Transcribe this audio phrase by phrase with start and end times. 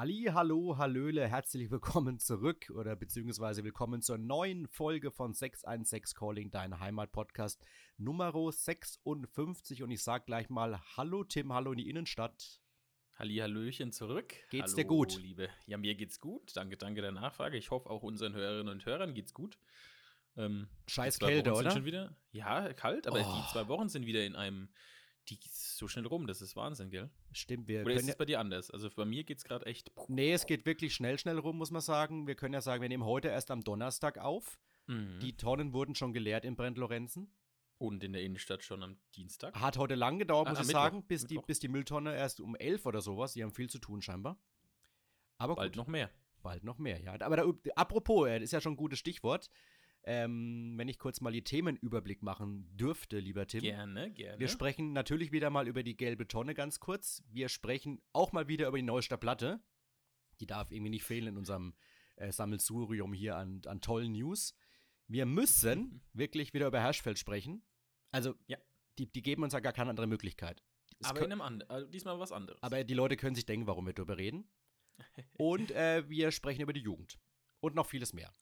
[0.00, 6.50] Ali, hallo, hallöle, herzlich willkommen zurück oder beziehungsweise willkommen zur neuen Folge von 616 Calling,
[6.50, 7.62] dein Heimat-Podcast
[7.98, 12.62] Nummer 56 und ich sag gleich mal Hallo Tim, hallo in die Innenstadt.
[13.12, 14.32] Halli, Hallöchen zurück.
[14.48, 15.20] Geht's hallo, dir gut?
[15.20, 15.50] Liebe.
[15.66, 16.56] Ja, mir geht's gut.
[16.56, 17.58] Danke, danke der Nachfrage.
[17.58, 19.58] Ich hoffe auch unseren Hörerinnen und Hörern geht's gut.
[20.34, 21.72] Ähm, Scheiß Kälte, oder?
[21.72, 23.36] Schon wieder, ja, kalt, aber Oh.
[23.36, 24.70] die zwei Wochen sind wieder in einem,
[25.36, 27.10] die ist so schnell rum, das ist Wahnsinn, gell?
[27.32, 28.70] Stimmt, wir Oder ist es bei dir anders?
[28.70, 29.90] Also bei mir geht's gerade echt.
[30.08, 32.26] Nee, es geht wirklich schnell, schnell rum, muss man sagen.
[32.26, 34.58] Wir können ja sagen, wir nehmen heute erst am Donnerstag auf.
[34.86, 35.18] Mhm.
[35.20, 37.32] Die Tonnen wurden schon geleert in Brent-Lorenzen.
[37.78, 39.58] Und in der Innenstadt schon am Dienstag.
[39.58, 40.82] Hat heute lang gedauert, Ah, muss ich Mittwoch.
[40.82, 43.32] sagen, bis die, bis die Mülltonne erst um 11 oder sowas.
[43.32, 44.38] Die haben viel zu tun scheinbar.
[45.38, 46.10] Aber Bald gut, noch mehr.
[46.42, 47.18] bald noch mehr, ja.
[47.20, 47.44] Aber da,
[47.76, 49.48] apropos, äh, das ist ja schon ein gutes Stichwort.
[50.04, 53.60] Ähm, wenn ich kurz mal die Themenüberblick machen dürfte, lieber Tim.
[53.60, 54.38] Gerne, gerne.
[54.40, 57.22] Wir sprechen natürlich wieder mal über die gelbe Tonne ganz kurz.
[57.30, 59.60] Wir sprechen auch mal wieder über die Neustadt Platte.
[60.40, 61.74] Die darf irgendwie nicht fehlen in unserem
[62.16, 64.54] äh, Sammelsurium hier an, an tollen News.
[65.06, 67.62] Wir müssen wirklich wieder über Herschfeld sprechen.
[68.10, 68.56] Also, Ja.
[68.98, 70.62] die, die geben uns ja gar keine andere Möglichkeit.
[70.98, 72.62] Es aber in einem anderen, also diesmal was anderes.
[72.62, 74.48] aber die Leute können sich denken, warum wir darüber reden.
[75.38, 77.18] Und äh, wir sprechen über die Jugend.
[77.60, 78.34] Und noch vieles mehr.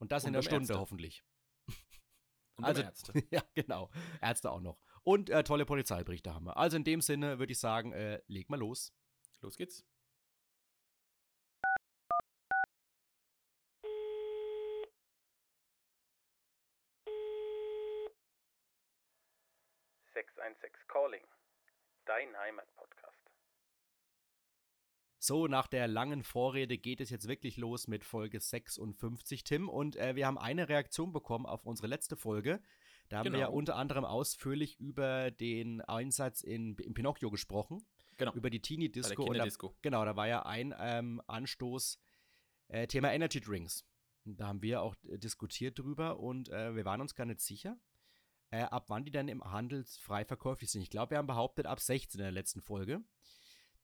[0.00, 0.78] Und das Und in der Stunde Ärzte.
[0.80, 1.24] hoffentlich.
[2.56, 3.12] Und also- Ärzte.
[3.30, 3.90] ja, genau.
[4.20, 4.78] Ärzte auch noch.
[5.02, 6.56] Und äh, tolle Polizeiberichte haben wir.
[6.56, 8.92] Also in dem Sinne würde ich sagen, äh, leg mal los.
[9.40, 9.84] Los geht's.
[20.92, 21.24] Calling,
[22.04, 23.19] dein Heimatpodcast.
[25.22, 29.68] So, nach der langen Vorrede geht es jetzt wirklich los mit Folge 56, Tim.
[29.68, 32.62] Und äh, wir haben eine Reaktion bekommen auf unsere letzte Folge.
[33.10, 33.58] Da haben wir ja Genau.
[33.58, 37.84] unter anderem ausführlich über den Einsatz in, in Pinocchio gesprochen.
[38.16, 38.32] Genau.
[38.32, 39.26] Über die Teenie-Disco.
[39.26, 39.74] Bei der und da-.
[39.82, 41.98] Genau, da war ja ein ähm, Anstoß
[42.68, 43.84] äh, Thema Energy Drinks.
[44.24, 47.78] Da haben wir auch äh, diskutiert drüber und äh, wir waren uns gar nicht sicher,
[48.52, 50.80] äh, ab wann die dann im Handel frei verkäuflich sind.
[50.80, 53.02] Ich glaube, wir haben behauptet, ab 16 in der letzten Folge.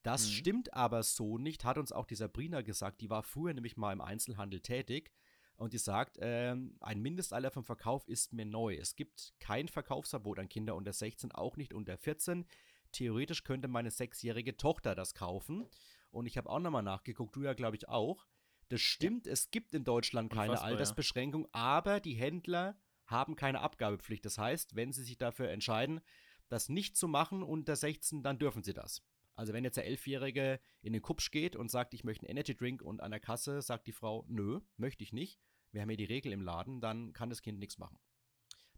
[0.03, 0.31] Das Mhm.
[0.33, 3.01] stimmt aber so nicht, hat uns auch die Sabrina gesagt.
[3.01, 5.13] Die war früher nämlich mal im Einzelhandel tätig
[5.57, 8.77] und die sagt, ähm, ein Mindestalter vom Verkauf ist mir neu.
[8.77, 12.47] Es gibt kein Verkaufsverbot an Kinder unter 16, auch nicht unter 14.
[12.93, 15.69] Theoretisch könnte meine sechsjährige Tochter das kaufen.
[16.11, 18.27] Und ich habe auch nochmal nachgeguckt, du ja, glaube ich, auch.
[18.69, 20.75] Das stimmt, es gibt in Deutschland keine Unfassbar, ja.
[20.77, 24.25] Altersbeschränkung, aber die Händler haben keine Abgabepflicht.
[24.25, 26.01] Das heißt, wenn sie sich dafür entscheiden,
[26.49, 29.03] das nicht zu machen unter 16, dann dürfen sie das.
[29.37, 32.57] Also wenn jetzt der Elfjährige in den Kupsch geht und sagt, ich möchte einen Energy
[32.57, 35.39] Drink und an der Kasse sagt die Frau, nö, möchte ich nicht,
[35.73, 37.99] wir haben hier die Regel im Laden, dann kann das Kind nichts machen.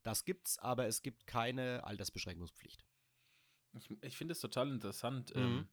[0.03, 2.85] Das gibt's, aber es gibt keine Altersbeschränkungspflicht.
[4.01, 5.35] Ich, finde es total interessant.
[5.37, 5.43] Mhm.
[5.43, 5.69] Ähm,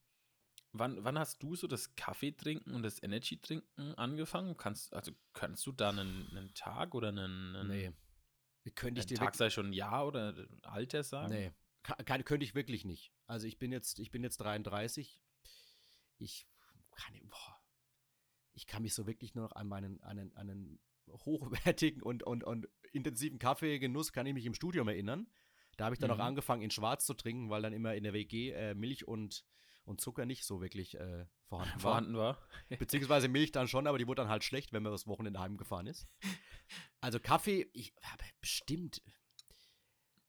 [0.72, 4.56] wann, wann hast du so das Kaffeetrinken und das Energy-Trinken angefangen?
[4.58, 7.94] Kannst, also kannst du da einen, einen Tag oder einen, einen, Nee.
[8.74, 11.32] Könnte ich dir Tag sei schon ein Jahr oder ein Alter sagen?
[11.32, 11.54] Nee,
[12.06, 13.12] kann, könnte ich wirklich nicht.
[13.28, 15.20] Also ich bin jetzt, ich bin jetzt 33.
[16.18, 16.48] Ich
[16.96, 17.60] kann, boah,
[18.54, 22.24] ich kann mich so wirklich nur noch an meinen, an einen, an einen hochwertigen und,
[22.24, 25.28] und, und intensiven Kaffeegenuss kann ich mich im Studium erinnern.
[25.78, 26.16] Da habe ich dann Mhm.
[26.22, 29.44] auch angefangen, in Schwarz zu trinken, weil dann immer in der WG äh, Milch und,
[29.84, 31.80] und Zucker nicht so wirklich äh, vorhanden war.
[31.82, 32.48] Vorhanden war.
[32.80, 35.88] Beziehungsweise Milch dann schon, aber die wurde dann halt schlecht, wenn man das Wochenende heimgefahren
[35.88, 36.08] ist.
[37.02, 39.02] Also Kaffee, ich habe bestimmt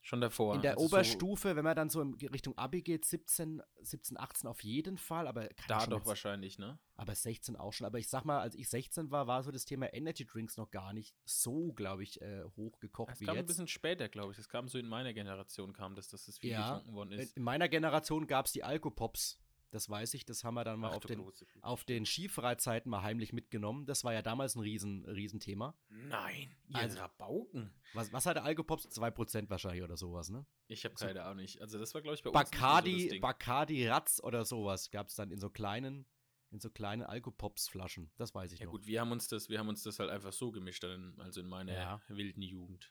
[0.06, 0.54] Schon davor.
[0.54, 4.48] in der also Oberstufe, wenn man dann so in Richtung Abi geht, 17, 17, 18
[4.48, 6.78] auf jeden Fall, aber So, da doch mit- wahrscheinlich, ne?
[6.94, 7.88] aber 16 auch schon.
[7.88, 10.70] Aber ich sag mal, als ich 16 war, war so das Thema Energy Drinks noch
[10.70, 13.48] gar nicht so, glaube ich, äh, hochgekocht Es wie kam ein jetzt.
[13.48, 14.38] bisschen später, glaube ich.
[14.38, 17.36] Es kam so in meiner Generation, kam das, dass das viel Ja, getrunken worden ist.
[17.36, 19.40] in meiner Generation gab es die Alkopops.
[19.76, 21.22] Das weiß ich, das haben wir dann mal Ach auf den,
[21.60, 23.84] auf den Skifreizeiten mal heimlich mitgenommen.
[23.84, 25.76] Das war ja damals ein Riesen, Riesenthema.
[25.90, 27.74] Nein, ihr Also- Rabauken.
[27.92, 28.88] Was, was hatte Alkopops?
[28.88, 30.46] 2% wahrscheinlich oder sowas, ne?
[30.68, 31.44] Ich habe keine Ahnung.
[31.44, 33.20] Ich, also das war, glaube ich, bei uns nicht mehr so Bacardi.
[33.20, 36.06] Bacardi Ratz oder sowas gab es dann in so kleinen,
[36.50, 38.10] in so kleinen Alkopops-Flaschen.
[38.16, 38.72] Das weiß ich Ja noch.
[38.72, 41.40] gut, wir haben uns das, wir haben uns das halt einfach so gemischt, dann, also
[41.42, 42.00] in meiner Ja.
[42.08, 42.90] wilden Jugend.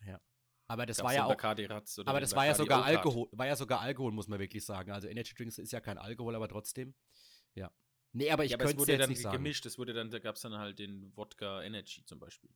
[0.68, 2.84] Aber das Gab's war ja auch, aber das war ja sogar.
[2.84, 4.92] Alkohol, war ja sogar Alkohol, muss man wirklich sagen.
[4.92, 6.96] Also Energy Drinks ist ja kein Alkohol, aber trotzdem.
[7.54, 7.72] Ja.
[8.14, 9.38] Nee, aber ich ja, könnte es wurde jetzt dann nicht sagen.
[9.38, 9.66] gemischt.
[9.66, 12.50] Es wurde dann, da gab es dann halt den Wodka Energy zum Beispiel.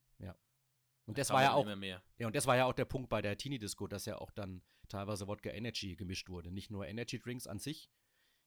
[1.09, 3.35] Und das war ja auch, ja, und das war ja auch der Punkt bei der
[3.35, 6.51] Teenie Disco, dass ja auch dann teilweise Wodka Energy gemischt wurde.
[6.51, 7.89] Nicht nur Energy Drinks an sich,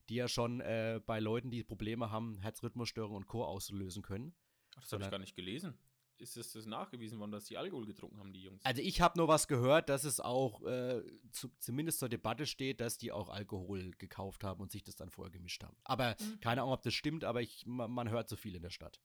[0.08, 3.44] die ja schon äh, bei Leuten, die Probleme haben, Herzrhythmusstörungen und Co.
[3.44, 4.36] auslösen können.
[4.76, 5.76] Ach, das habe ich gar nicht gelesen.
[6.22, 8.64] Ist es das nachgewiesen worden, dass die Alkohol getrunken haben, die Jungs?
[8.64, 11.02] Also ich habe nur was gehört, dass es auch äh,
[11.32, 15.10] zu, zumindest zur Debatte steht, dass die auch Alkohol gekauft haben und sich das dann
[15.10, 15.76] vorher gemischt haben.
[15.84, 16.40] Aber Mhm.
[16.40, 19.00] keine Ahnung, ob das stimmt, aber ich, man, man hört so viel in der Stadt.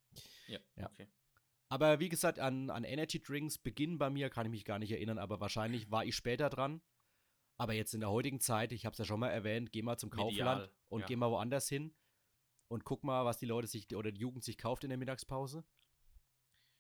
[0.48, 0.86] ja, ja.
[0.86, 1.08] okay.
[1.70, 4.92] Aber wie gesagt, an, an Energy Drinks Beginn bei mir kann ich mich gar nicht
[4.92, 6.82] erinnern, aber wahrscheinlich war ich später dran.
[7.60, 9.98] Aber jetzt in der heutigen Zeit, ich habe es ja schon mal erwähnt, geh mal
[9.98, 11.08] zum Kaufland Medial, und ja.
[11.08, 11.94] geh mal woanders hin
[12.70, 15.66] und guck mal, was die Leute sich oder die Jugend sich kauft in der Mittagspause.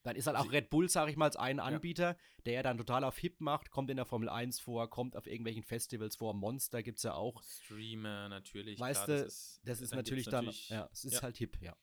[0.08, 2.64] Dann ist halt auch Sie- Red Bull, sage ich mal, als ein Anbieter, der ja
[2.64, 6.16] dann total auf Hip macht, kommt in der Formel 1 vor, kommt auf irgendwelchen Festivals
[6.16, 6.34] vor.
[6.34, 7.44] Monster gibt es ja auch.
[7.44, 8.80] Streamer natürlich.
[8.80, 11.22] Weißt klar, du, das ist, Das ist dann natürlich dann, natürlich- ja, es ist ja.
[11.24, 11.76] halt Hip, ja.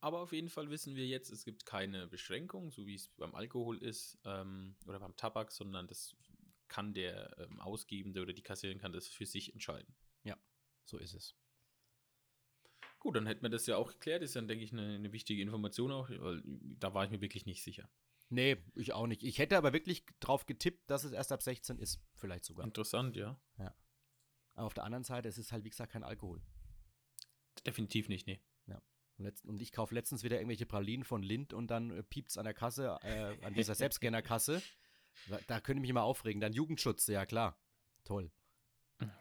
[0.00, 3.34] Aber auf jeden Fall wissen wir jetzt, es gibt keine Beschränkung, so wie es beim
[3.34, 6.14] Alkohol ist ähm, oder beim Tabak, sondern das
[6.68, 9.96] kann der ähm, Ausgebende oder die Kassiererin kann das für sich entscheiden.
[10.84, 11.34] So ist es.
[13.06, 14.22] Gut, dann hätten wir das ja auch geklärt.
[14.22, 17.46] Ist dann, denke ich, eine, eine wichtige Information auch, weil da war ich mir wirklich
[17.46, 17.88] nicht sicher.
[18.30, 19.22] Nee, ich auch nicht.
[19.22, 22.66] Ich hätte aber wirklich drauf getippt, dass es erst ab 16 ist, vielleicht sogar.
[22.66, 23.40] Interessant, ja.
[24.54, 26.42] Aber auf der anderen Seite, es ist halt, wie gesagt, kein Alkohol.
[27.64, 28.40] Definitiv nicht, nee.
[29.18, 32.36] Und, letzt, und ich kaufe letztens wieder irgendwelche Pralinen von Lind und dann äh, piept's
[32.36, 34.62] an der Kasse, äh, an dieser Selbstscanner-Kasse.
[35.28, 36.40] Da, da könnte ich mich immer aufregen.
[36.40, 37.58] Dann Jugendschutz, ja klar.
[38.04, 38.30] Toll.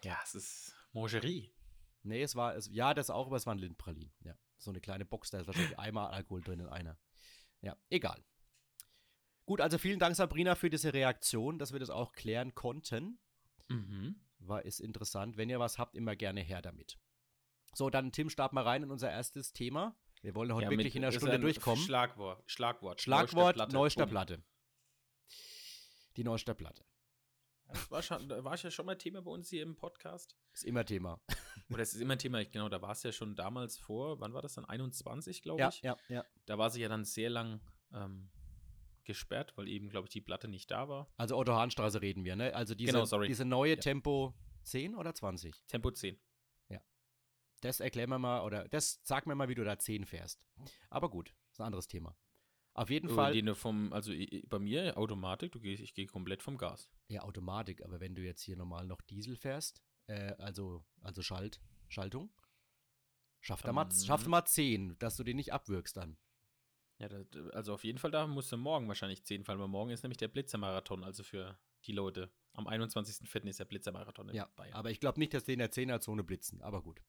[0.03, 1.54] Ja, es ist Mangerie.
[2.05, 4.13] Nee, es war, es, ja, das auch, aber es waren Lindpralinen.
[4.23, 4.37] Ja.
[4.57, 6.97] So eine kleine Box, da ist wahrscheinlich einmal Alkohol drin in einer.
[7.61, 8.23] Ja, egal.
[9.45, 13.19] Gut, also vielen Dank, Sabrina, für diese Reaktion, dass wir das auch klären konnten.
[13.69, 14.15] Mhm.
[14.39, 15.37] War ist interessant.
[15.37, 16.97] Wenn ihr was habt, immer gerne her damit.
[17.73, 19.95] So, dann Tim, start mal rein in unser erstes Thema.
[20.21, 21.83] Wir wollen heute Ja, wirklich mit- in einer Stunde durchkommen.
[21.83, 22.43] Schlagwort.
[22.49, 23.01] Schlagwort.
[23.01, 23.73] Schlagwort Neustadtplatte.
[23.73, 24.43] Neustadtplatte.
[26.17, 26.83] Die Neustadtplatte.
[27.67, 30.35] Das war, schon, war ja schon mal Thema bei uns hier im Podcast.
[30.53, 31.19] Ist immer Thema.
[31.69, 34.33] Oder es ist immer Thema, ich- genau, da war es ja schon damals vor, wann
[34.33, 34.65] war das dann?
[34.65, 35.81] 21, glaube Ja, ich.
[35.81, 36.23] ja, ja.
[36.45, 37.59] Da war sie ja dann sehr lang
[37.93, 38.29] ähm,
[39.03, 41.11] gesperrt, weil eben, glaube ich, die Platte nicht da war.
[41.17, 42.53] Also Otto-Hahn-Straße reden wir, ne?
[42.55, 43.27] Also diese, Genau, sorry.
[43.27, 43.79] diese neue Ja.
[43.79, 44.33] Tempo
[44.63, 45.63] 10 oder 20?
[45.67, 46.19] Tempo 10.
[47.61, 50.45] Das erklär mir mal, oder das sag mir mal, wie du da 10 fährst.
[50.91, 52.15] Aber gut, ist ein anderes Thema.
[52.75, 53.33] Auf jeden Fall.
[53.33, 54.11] Den vom, also
[54.47, 56.91] bei mir Automatik, du gehst, ich gehe komplett vom Gas.
[57.07, 61.61] Ja, Automatik, aber wenn du jetzt hier normal noch Diesel fährst, äh, also, also Schalt,
[61.87, 62.29] Schaltung,
[63.39, 63.91] schaff da, mal, Ähm.
[64.05, 66.17] schaff da mal 10, dass du den nicht abwürgst dann.
[66.99, 69.67] Ja, da, da- also auf jeden Fall da musst du morgen wahrscheinlich 10 fallen, weil
[69.67, 72.31] morgen ist nämlich der Blitzermarathon, also für die Leute.
[72.53, 73.47] Am 21.04.
[73.49, 74.73] ist der Blitzermarathon in Ja, Bayern.
[74.73, 77.01] aber ich glaube nicht, dass die in der 10er-Zone blitzen, aber gut.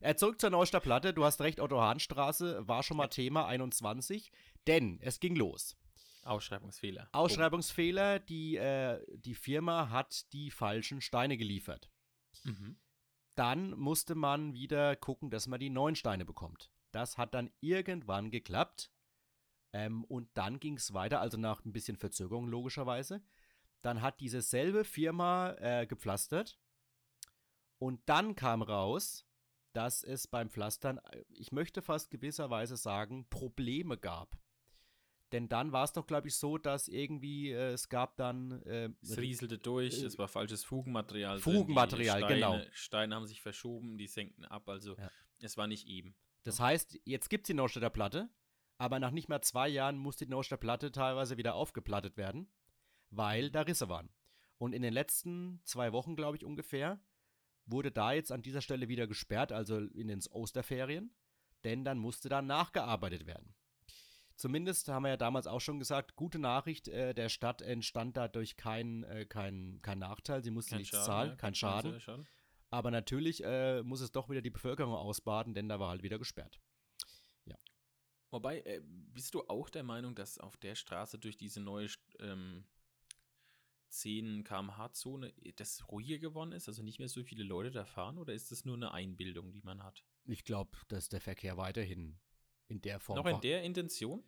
[0.00, 1.14] Äh, zurück zur Neustadt Platte.
[1.14, 4.30] Du hast recht, Otto-Hahn-Straße war schon mal Thema 21,
[4.66, 5.76] denn es ging los.
[6.22, 7.08] Ausschreibungsfehler.
[7.12, 11.90] Ausschreibungsfehler, die, äh, die Firma hat die falschen Steine geliefert.
[12.44, 12.76] Mhm.
[13.36, 16.70] Dann musste man wieder gucken, dass man die neuen Steine bekommt.
[16.90, 18.90] Das hat dann irgendwann geklappt.
[19.72, 23.22] Ähm, und dann ging es weiter, also nach ein bisschen Verzögerung logischerweise.
[23.82, 26.58] Dann hat diese selbe Firma äh, gepflastert.
[27.78, 29.25] Und dann kam raus,
[29.76, 34.38] dass es beim Pflastern, äh, ich möchte fast gewisserweise sagen, Probleme gab.
[35.32, 38.90] Denn dann war es doch, glaube ich, so, dass irgendwie äh, es gab dann äh,
[39.02, 41.40] Es rieselte durch, äh, es war falsches Fugenmaterial.
[41.40, 42.54] Fugenmaterial, drin, die genau.
[42.54, 45.10] Steine, Steine haben sich verschoben, die senkten ab, also Ja.
[45.40, 46.16] es war nicht eben.
[46.44, 48.30] Das heißt, jetzt gibt es die Neustädter Platte,
[48.78, 52.48] aber nach nicht mehr zwei Jahren musste die Neustädter Platte teilweise wieder aufgeplattet werden,
[53.10, 54.10] weil da Risse waren.
[54.58, 57.00] Und in den letzten zwei Wochen, glaube ich, ungefähr,
[57.66, 61.14] wurde da jetzt an dieser Stelle wieder gesperrt, also in den Osterferien,
[61.64, 63.54] denn dann musste da nachgearbeitet werden.
[64.36, 68.56] Zumindest haben wir ja damals auch schon gesagt, gute Nachricht, äh, der Stadt entstand dadurch
[68.56, 72.00] kein, äh, kein, kein Nachteil, sie musste Kein nichts Schaden, zahlen, ja, kein Schaden.
[72.00, 72.26] Schaden.
[72.70, 76.18] Aber natürlich äh, muss es doch wieder die Bevölkerung ausbaden, denn da war halt wieder
[76.18, 76.60] gesperrt.
[78.30, 81.88] Wobei, äh, bist du auch der Meinung, dass auf der Straße durch diese neue
[82.18, 82.64] ähm,
[83.88, 86.68] 10 km/h-Zone das ruhiger geworden ist?
[86.68, 88.18] Also nicht mehr so viele Leute da fahren?
[88.18, 90.04] Oder ist das nur eine Einbildung, die man hat?
[90.24, 92.18] Ich glaube, dass der Verkehr weiterhin
[92.68, 93.16] in der Form.
[93.16, 94.24] Noch in der Intention?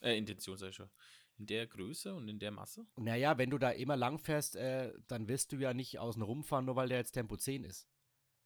[0.00, 0.90] Äh, Intention sag ich schon.
[1.38, 2.86] In der Größe und in der Masse?
[2.96, 6.64] Naja, wenn du da immer lang fährst, äh, dann wirst du ja nicht außen rumfahren,
[6.64, 7.88] nur weil der jetzt Tempo 10 ist.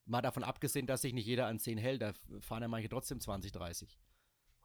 [0.07, 3.21] Mal davon abgesehen, dass sich nicht jeder an 10 hält, da fahren ja manche trotzdem
[3.21, 4.01] 20, 30.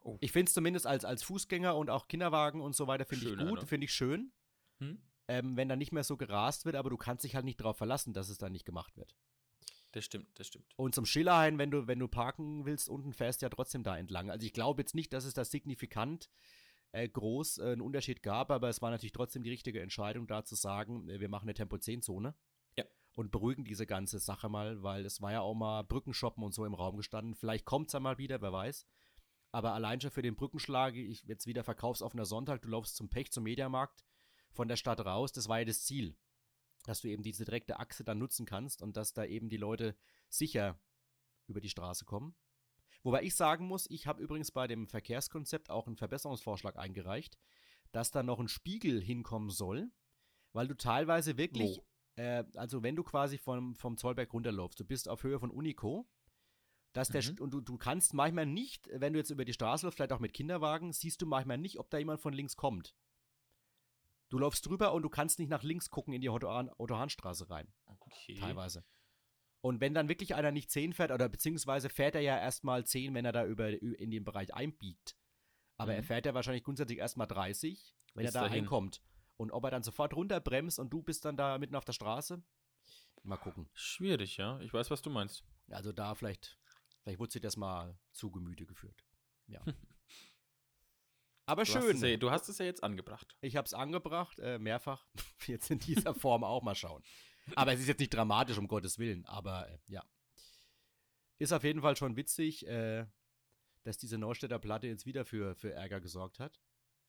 [0.02, 0.18] Oh.
[0.22, 3.38] Ich finde es zumindest als, als Fußgänger und auch Kinderwagen und so weiter, finde ich
[3.38, 3.66] gut, ne?
[3.68, 4.32] finde ich schön,
[4.80, 5.02] Hm?
[5.28, 7.78] Ähm, wenn da nicht mehr so gerast wird, aber du kannst dich halt nicht darauf
[7.78, 9.16] verlassen, dass es dann nicht gemacht wird.
[9.92, 10.74] Das stimmt, das stimmt.
[10.76, 14.30] Und zum Schillerhain, wenn du, wenn du parken willst, unten fährst ja trotzdem da entlang.
[14.30, 16.30] Also ich glaube jetzt nicht, dass es da signifikant
[16.92, 20.44] äh, groß äh, einen Unterschied gab, aber es war natürlich trotzdem die richtige Entscheidung, da
[20.44, 22.36] zu sagen, äh, wir machen eine Tempo-10-Zone.
[22.78, 22.84] Ja.
[23.16, 26.66] Und beruhigen diese ganze Sache mal, weil es war ja auch mal Brückenshoppen und so
[26.66, 27.34] im Raum gestanden.
[27.34, 28.86] Vielleicht kommt es ja mal wieder, wer weiß.
[29.54, 33.32] Aber allein schon für den Brückenschlag, ich jetzt wieder verkaufsoffener Sonntag, du laufst zum Pech,
[33.32, 34.04] zum Mediamarkt
[34.56, 36.16] von der Stadt raus, das war ja das Ziel.
[36.86, 39.96] Dass du eben diese direkte Achse dann nutzen kannst und dass da eben die Leute
[40.30, 40.80] sicher
[41.48, 42.36] über die Straße kommen.
[43.04, 47.38] Wobei ich sagen muss, ich habe übrigens bei dem Verkehrskonzept auch einen Verbesserungsvorschlag eingereicht,
[47.92, 49.92] dass da noch ein Spiegel hinkommen soll,
[50.54, 51.82] weil du teilweise wirklich,
[52.16, 56.08] äh, also wenn du quasi vom, vom Zollberg runterläufst, du bist auf Höhe von Unico,
[56.94, 57.40] dass der, Mhm.
[57.42, 60.20] und du, du kannst manchmal nicht, wenn du jetzt über die Straße läufst, vielleicht auch
[60.20, 62.96] mit Kinderwagen, siehst du manchmal nicht, ob da jemand von links kommt.
[64.36, 67.74] Du läufst drüber und du kannst nicht nach links gucken in die Otto-Hahn- Otto-Hahn-Straße rein
[67.86, 68.36] Okay.
[68.36, 68.84] teilweise.
[69.62, 73.14] Und wenn dann wirklich einer nicht 10 fährt, oder beziehungsweise fährt er ja erstmal 10,
[73.14, 75.16] wenn er da über, in den Bereich einbiegt.
[75.78, 76.06] Aber er Mhm.
[76.08, 78.64] fährt ja wahrscheinlich grundsätzlich erstmal 30, wenn Bis er da dahin.
[78.66, 79.02] einkommt.
[79.38, 82.44] Und ob er dann sofort runterbremst und du bist dann da mitten auf der Straße,
[83.24, 83.70] mal gucken.
[83.74, 84.60] Schwierig, ja.
[84.60, 85.46] Ich weiß, was du meinst.
[85.70, 86.60] Also da vielleicht,
[87.04, 89.02] vielleicht wurde sich das mal zu Gemüte geführt.
[89.48, 89.62] Ja.
[91.48, 91.96] Aber Du hast, schön.
[91.96, 93.36] es ja, du hast es ja jetzt angebracht.
[93.42, 95.06] Ich habe es angebracht, äh, mehrfach.
[95.48, 97.04] Jetzt in dieser Form auch mal schauen.
[97.56, 99.24] Aber es ist jetzt nicht dramatisch, um Gottes Willen.
[99.28, 100.04] Aber äh, ja.
[101.38, 103.06] Ist auf jeden Fall schon witzig, äh,
[103.84, 106.60] dass diese Neustädter Platte jetzt wieder für, für Ärger gesorgt hat.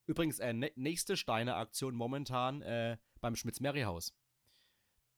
[0.04, 4.14] Übrigens, äh, nä- nächste Steine-Aktion momentan äh, beim Schmitz-Merry-Haus.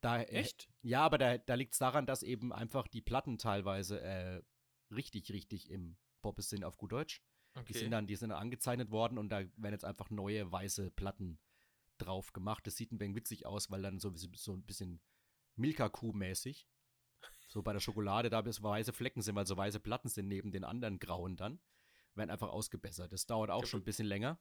[0.01, 0.69] Da, äh, Echt?
[0.83, 4.43] Ja, aber da, da liegt es daran, dass eben einfach die Platten teilweise
[4.93, 7.21] richtig, richtig im Poppes sind auf gut Deutsch.
[7.67, 10.91] Die sind dann, die sind dann angezeichnet worden und da werden jetzt einfach neue weiße
[10.91, 11.38] Platten
[11.99, 12.67] drauf gemacht.
[12.67, 15.00] Das sieht ein wenig witzig aus, weil dann so, so ein bisschen
[15.57, 16.67] Milka-Kuh-mäßig.
[17.49, 20.53] So bei der Schokolade, da bis weiße Flecken sind, weil so weiße Platten sind neben
[20.53, 21.61] den anderen grauen dann.
[22.15, 23.12] Werden einfach ausgebessert.
[23.12, 24.38] Das dauert auch schon ein bisschen länger.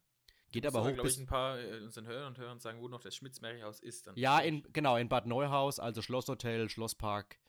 [0.52, 1.16] Geht aber hoch glaube bis.
[1.16, 4.08] ich, ein paar äh, unseren Hörern und Hörern sagen, wo noch das Schmitz-Merry-Haus ist.
[4.08, 7.40] Dann Ja, in, genau, in Bad Neuhaus, also Schlosshotel, Schlosspark,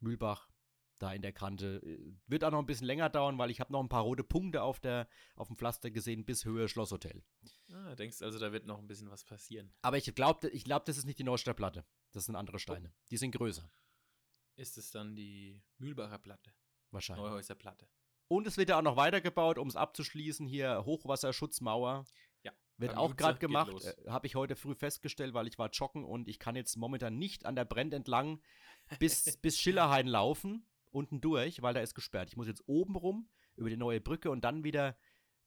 [0.00, 0.48] Mühlbach,
[1.02, 1.80] da in der Kante.
[1.84, 4.24] Äh, Wird auch noch ein bisschen länger dauern, weil ich habe noch ein paar rote
[4.24, 7.22] Punkte auf, der, auf dem Pflaster gesehen bis Höhe Schlosshotel.
[7.72, 9.72] Ah, denkst also, da wird noch ein bisschen was passieren.
[9.82, 11.84] Aber ich glaube, ich glaub, das ist nicht die Neustädter Platte.
[12.12, 12.92] Das sind andere Steine.
[13.10, 13.70] Die sind größer,
[14.56, 16.52] Ist es dann die Mühlbacher Platte?
[16.90, 17.24] wahrscheinlich.
[17.24, 17.88] Neuhäuser Platte.
[18.28, 20.46] Und es wird ja auch noch weitergebaut, um es abzuschließen.
[20.46, 22.04] Hier Hochwasserschutzmauer.
[22.42, 23.72] Ja, Wird auch gerade gemacht.
[23.84, 27.18] Äh, Habe ich heute früh festgestellt, weil ich war joggen und ich kann jetzt momentan
[27.18, 28.40] nicht an der Brenn entlang
[28.98, 32.28] bis, bis Schillerhain laufen, unten durch, weil da ist gesperrt.
[32.28, 34.96] Ich muss jetzt oben rum über die neue Brücke und dann wieder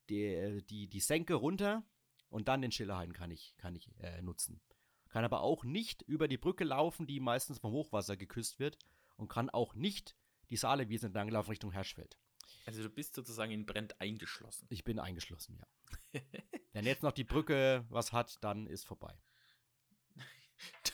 [0.10, 1.84] die, die, die Senke runter
[2.30, 4.62] und dann den Schillerhain kann ich, kann ich äh, nutzen.
[5.10, 8.78] Kann aber auch nicht über die Brücke laufen, die meistens vom Hochwasser geküsst wird
[9.16, 10.16] und kann auch nicht
[10.50, 12.18] die Saalewiese entlang laufen Richtung Herschfeld.
[12.66, 14.68] Also du bist sozusagen in Brent eingeschlossen.
[14.70, 16.22] Ich bin eingeschlossen, ja.
[16.74, 19.16] Wenn jetzt noch die Brücke was hat, dann ist vorbei.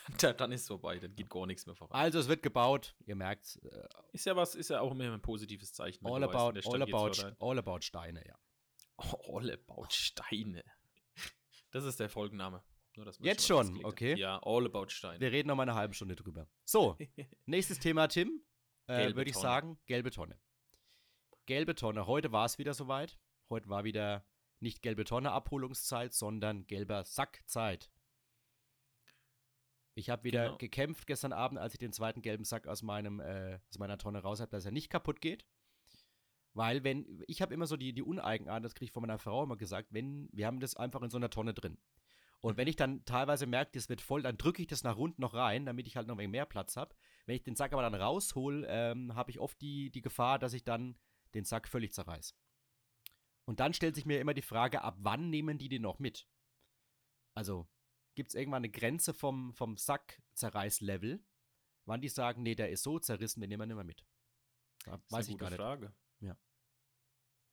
[0.21, 1.99] dann, dann ist es vorbei, dann geht gar nichts mehr voran.
[1.99, 5.21] Also es wird gebaut, ihr merkt, äh, Ist ja was, ist ja auch immer ein
[5.21, 6.05] positives Zeichen.
[6.05, 8.35] all, weißt, about, Stadt all, about, all about Steine, ja.
[9.29, 10.63] All about Steine.
[11.71, 12.63] Das ist der Folgenname.
[12.95, 13.85] Nur, dass man Jetzt schon, hat.
[13.85, 14.15] okay.
[14.17, 15.19] Ja, All about Steine.
[15.21, 16.49] Wir reden noch mal eine halbe Stunde drüber.
[16.65, 16.97] So,
[17.45, 18.43] nächstes Thema, Tim.
[18.87, 20.39] Äh, Würde ich sagen, gelbe Tonne.
[21.45, 22.07] Gelbe Tonne.
[22.07, 23.17] Heute war es wieder soweit.
[23.49, 24.25] Heute war wieder
[24.59, 27.89] nicht gelbe Tonne Abholungszeit, sondern gelber Sackzeit.
[29.95, 30.57] Ich habe wieder Genau.
[30.57, 34.19] gekämpft gestern Abend, als ich den zweiten gelben Sack aus, meinem, äh, aus meiner Tonne
[34.19, 35.45] raus habe, dass er nicht kaputt geht.
[36.53, 39.43] Weil wenn, ich habe immer so die, die Uneigenart, das kriege ich von meiner Frau
[39.43, 41.77] immer gesagt, wenn, wir haben das einfach in so einer Tonne drin.
[42.41, 45.21] Und wenn ich dann teilweise merke, das wird voll, dann drücke ich das nach unten
[45.21, 46.95] noch rein, damit ich halt noch ein wenig mehr Platz habe.
[47.25, 50.53] Wenn ich den Sack aber dann raushol, ähm, habe ich oft die, die Gefahr, dass
[50.53, 50.97] ich dann
[51.33, 52.35] den Sack völlig zerreiß.
[53.45, 56.27] Und dann stellt sich mir immer die Frage, ab wann nehmen die den noch mit?
[57.33, 57.67] Also,
[58.19, 61.23] gibt es irgendwann eine Grenze vom, vom Sack-Zerreiß-Level,
[61.85, 64.05] wann die sagen, nee, der ist so zerrissen, den nehmen wir nicht mehr mit.
[64.83, 65.57] Da Das ist weiß eine ich gute gar nicht.
[65.57, 65.93] Frage.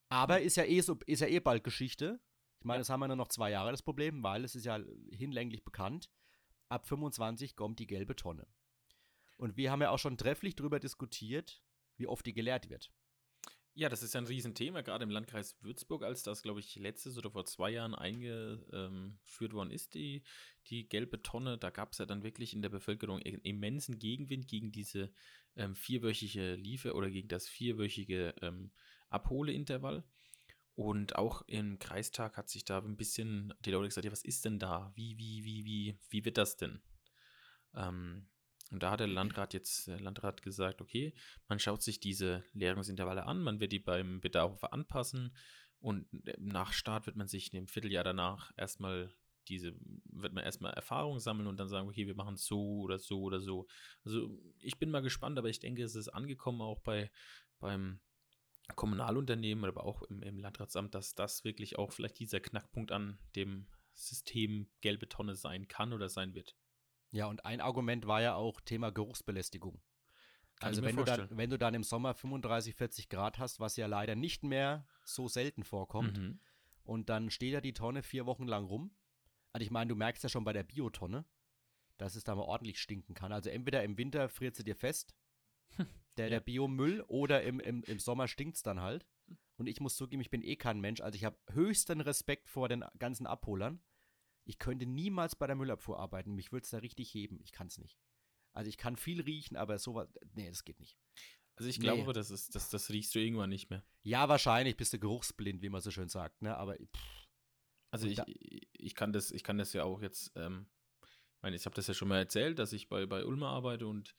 [0.09, 2.21] Aber ist ja eh so, ist ja eh bald Geschichte.
[2.59, 4.81] Ich meine, das haben wir nur noch zwei Jahre das Problem, weil es ist ja
[5.11, 6.11] hinlänglich bekannt.
[6.69, 8.49] Ab 25 kommt die gelbe Tonne.
[9.37, 11.63] Und wir haben ja auch schon trefflich darüber diskutiert,
[11.97, 12.93] wie oft die geleert wird.
[13.79, 17.31] Ja, das ist ein Riesenthema, gerade im Landkreis Würzburg, als das, glaube ich, letztes oder
[17.31, 20.23] vor zwei Jahren eingeführt worden ist, die,
[20.69, 21.59] die gelbe Tonne.
[21.59, 25.13] Da gab es ja dann wirklich in der Bevölkerung einen immensen Gegenwind gegen diese
[25.57, 28.71] ähm, vierwöchige Liefer- oder gegen das vierwöchige ähm,
[29.11, 30.05] Abholeintervall.
[30.75, 34.47] Und auch im Kreistag hat sich da ein bisschen die Leute gesagt, ja, was ist
[34.47, 34.91] denn da?
[34.95, 36.81] Wie, wie, wie, wie, wie wird das denn?
[37.75, 38.27] Ähm,
[38.71, 41.15] und da hat der Landrat jetzt, der Landrat gesagt, okay,
[41.49, 45.37] man schaut sich diese Leerungsintervalle an, man wird die beim Bedarf anpassen
[45.79, 46.07] und
[46.39, 49.15] nach Start wird man sich einem Vierteljahr danach erstmal
[49.49, 52.99] diese, wird man erstmal Erfahrung sammeln und dann sagen, okay, wir machen es so oder
[52.99, 53.67] so oder so.
[54.05, 57.11] Also ich bin mal gespannt, aber ich denke, es ist angekommen auch bei,
[57.61, 58.01] beim
[58.75, 63.69] Kommunalunternehmen, aber auch im, im Landratsamt, dass das wirklich auch vielleicht dieser Knackpunkt an dem
[63.95, 66.57] System gelbe Tonne sein kann oder sein wird.
[67.17, 69.81] Ja, und ein Argument war ja auch Thema Geruchsbelästigung.
[70.61, 73.77] Kann also wenn du, dann, wenn du dann im Sommer 35, 40 Grad hast, was
[73.77, 76.41] ja leider nicht mehr so selten vorkommt, Mhm.
[76.85, 78.91] und dann steht da die Tonne vier Wochen lang rum.
[79.53, 81.25] Also ich meine, du merkst ja schon bei der Biotonne,
[81.99, 83.33] dass es da mal ordentlich stinken kann.
[83.33, 85.15] Also entweder im Winter friert sie dir fest,
[86.17, 86.41] der, der Ja.
[86.41, 89.07] Biomüll, oder im, im, im Sommer stinkt es dann halt.
[89.57, 91.01] Und ich muss zugeben, ich bin eh kein Mensch.
[91.01, 93.81] Also ich habe höchsten Respekt vor den ganzen Abholern.
[94.47, 96.35] Ich könnte niemals bei der Müllabfuhr arbeiten.
[96.35, 97.39] Mich würde es da richtig heben.
[97.43, 97.99] Ich kann es nicht.
[98.53, 100.97] Also ich kann viel riechen, aber sowas, nee, das geht nicht.
[101.57, 101.85] Also ich Nee.
[101.85, 103.83] glaube, das, ist, das, das riechst du irgendwann nicht mehr.
[104.03, 106.57] Ja, wahrscheinlich bist du geruchsblind, wie man so schön sagt, ne?
[106.57, 107.27] Aber pff,
[107.91, 108.21] Also ich,
[108.73, 110.67] ich kann das, ich kann das ja auch jetzt, ähm,
[111.03, 113.87] ich meine, ich habe das ja schon mal erzählt, dass ich bei, bei Ulmer arbeite
[113.87, 114.15] und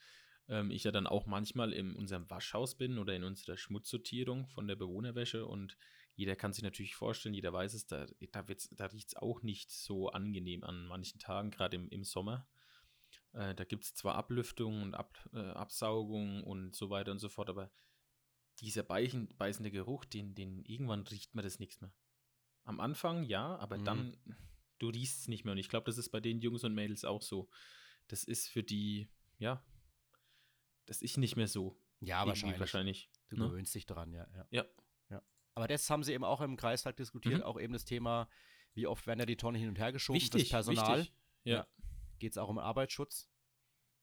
[0.50, 4.67] ähm, ich ja dann auch manchmal in unserem Waschhaus bin oder in unserer Schmutzsortierung von
[4.67, 5.77] der Bewohnerwäsche und
[6.18, 9.72] jeder kann sich natürlich vorstellen, jeder weiß es, da, da, da riecht es auch nicht
[9.72, 12.48] so angenehm an manchen Tagen, gerade im, im Sommer.
[13.34, 17.30] Äh, da gibt es zwar Ablüftung und Ab, äh, Absaugung und so weiter und so
[17.30, 17.72] fort, aber
[18.60, 21.94] dieser beichen, beißende Geruch, den, den irgendwann riecht man das nichts mehr.
[22.64, 23.86] Am Anfang ja, aber Mhm.
[23.86, 24.18] dann,
[24.80, 25.52] du riechst es nicht mehr.
[25.52, 27.48] Und ich glaube, das ist bei den Jungs und Mädels auch so.
[28.08, 29.08] Das ist für die,
[29.38, 29.64] ja,
[30.88, 31.80] das ist nicht mehr so.
[32.00, 32.60] ja, wahrscheinlich.
[32.60, 33.12] wahrscheinlich.
[33.30, 33.50] Du ne?
[33.50, 34.48] gewöhnst dich dran, ja, ja.
[34.50, 34.66] Ja.
[35.58, 37.44] Aber das haben sie eben auch im Kreistag diskutiert, Mhm.
[37.44, 38.30] auch eben das Thema,
[38.74, 41.00] wie oft werden da die Tonnen hin und her geschoben Wichtig, fürs Personal.
[41.00, 41.14] wichtig.
[41.44, 41.56] Ja.
[41.58, 41.68] Ja.
[42.20, 43.30] Geht es auch um Arbeitsschutz.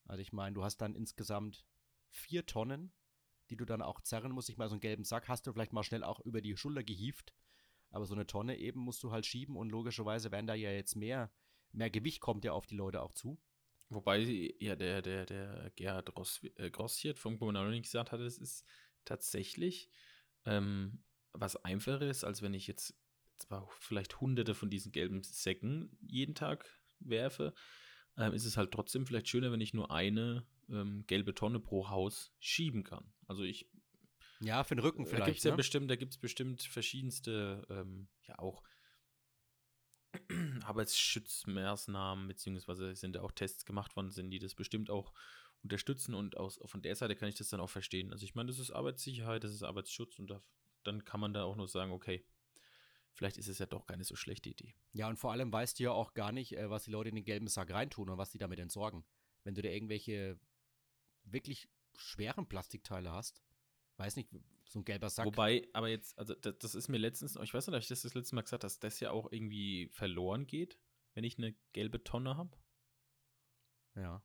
[0.07, 1.65] Also ich meine, du hast dann insgesamt
[2.11, 2.93] vier Tonnen,
[3.51, 4.49] die du dann auch zerren musst.
[4.51, 6.83] Ich meine, so einen gelben Sack hast du vielleicht mal schnell auch über die Schulter
[6.83, 7.35] gehieft.
[7.91, 10.97] Aber so eine Tonne eben musst du halt schieben und logischerweise werden da ja jetzt
[10.97, 11.31] mehr,
[11.71, 13.39] mehr Gewicht kommt ja auf die Leute auch zu.
[13.91, 14.19] Wobei
[14.59, 18.65] ja der, der, der Gerhard Ross, äh, Grossiert vom Kommunalring gesagt hat, es ist
[19.05, 19.89] tatsächlich
[20.47, 22.95] ähm, was einfaches, als wenn ich jetzt
[23.39, 26.67] zwar vielleicht hunderte von diesen gelben Säcken jeden Tag
[27.01, 27.53] werfe,
[28.17, 31.89] ähm, ist es halt trotzdem vielleicht schöner, wenn ich nur eine ähm, gelbe Tonne pro
[31.89, 33.13] Haus schieben kann.
[33.27, 33.69] Also ich
[34.41, 35.27] Ja, für den Rücken da vielleicht.
[35.27, 35.57] gibt es ja ne?
[35.57, 38.63] bestimmt, da gibt's bestimmt verschiedenste, ähm, ja auch
[40.65, 45.13] Arbeitsschutzmaßnahmen, beziehungsweise sind da auch Tests gemacht worden, sind die das bestimmt auch
[45.65, 48.13] unterstützen und aus, von der Seite kann ich das dann auch verstehen.
[48.13, 50.41] Also ich meine, das ist Arbeitssicherheit, das ist Arbeitsschutz und da,
[50.85, 52.25] dann kann man da auch nur sagen, okay,
[53.15, 54.75] vielleicht ist es ja doch keine so schlechte Idee.
[54.93, 57.15] Ja, und vor allem weißt du ja auch gar nicht, äh, was die Leute in
[57.17, 59.05] den gelben Sack reintun und was die damit entsorgen.
[59.43, 60.39] Wenn du da irgendwelche
[61.25, 63.43] wirklich schweren Plastikteile hast,
[63.97, 64.29] weiß nicht,
[64.67, 65.27] so ein gelber Sack.
[65.27, 68.03] Wobei, aber jetzt, also das, das ist mir letztens, ich weiß nicht, ob ich das
[68.03, 70.79] das letzte Mal gesagt habe, dass das ja auch irgendwie verloren geht,
[71.15, 72.57] wenn ich eine gelbe Tonne habe.
[73.95, 74.23] ja,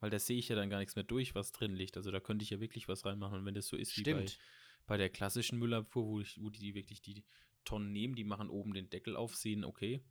[0.00, 1.96] Weil da sehe ich ja dann gar nichts mehr durch, was drin liegt.
[1.96, 3.38] Also da könnte ich ja wirklich was reinmachen.
[3.40, 4.38] Und wenn das so ist wie bei, stimmt.
[4.86, 7.24] bei der klassischen Müllabfuhr, wo, ich, wo die wirklich die
[7.64, 10.02] Tonnen nehmen, die machen oben den Deckel auf, sehen, okay,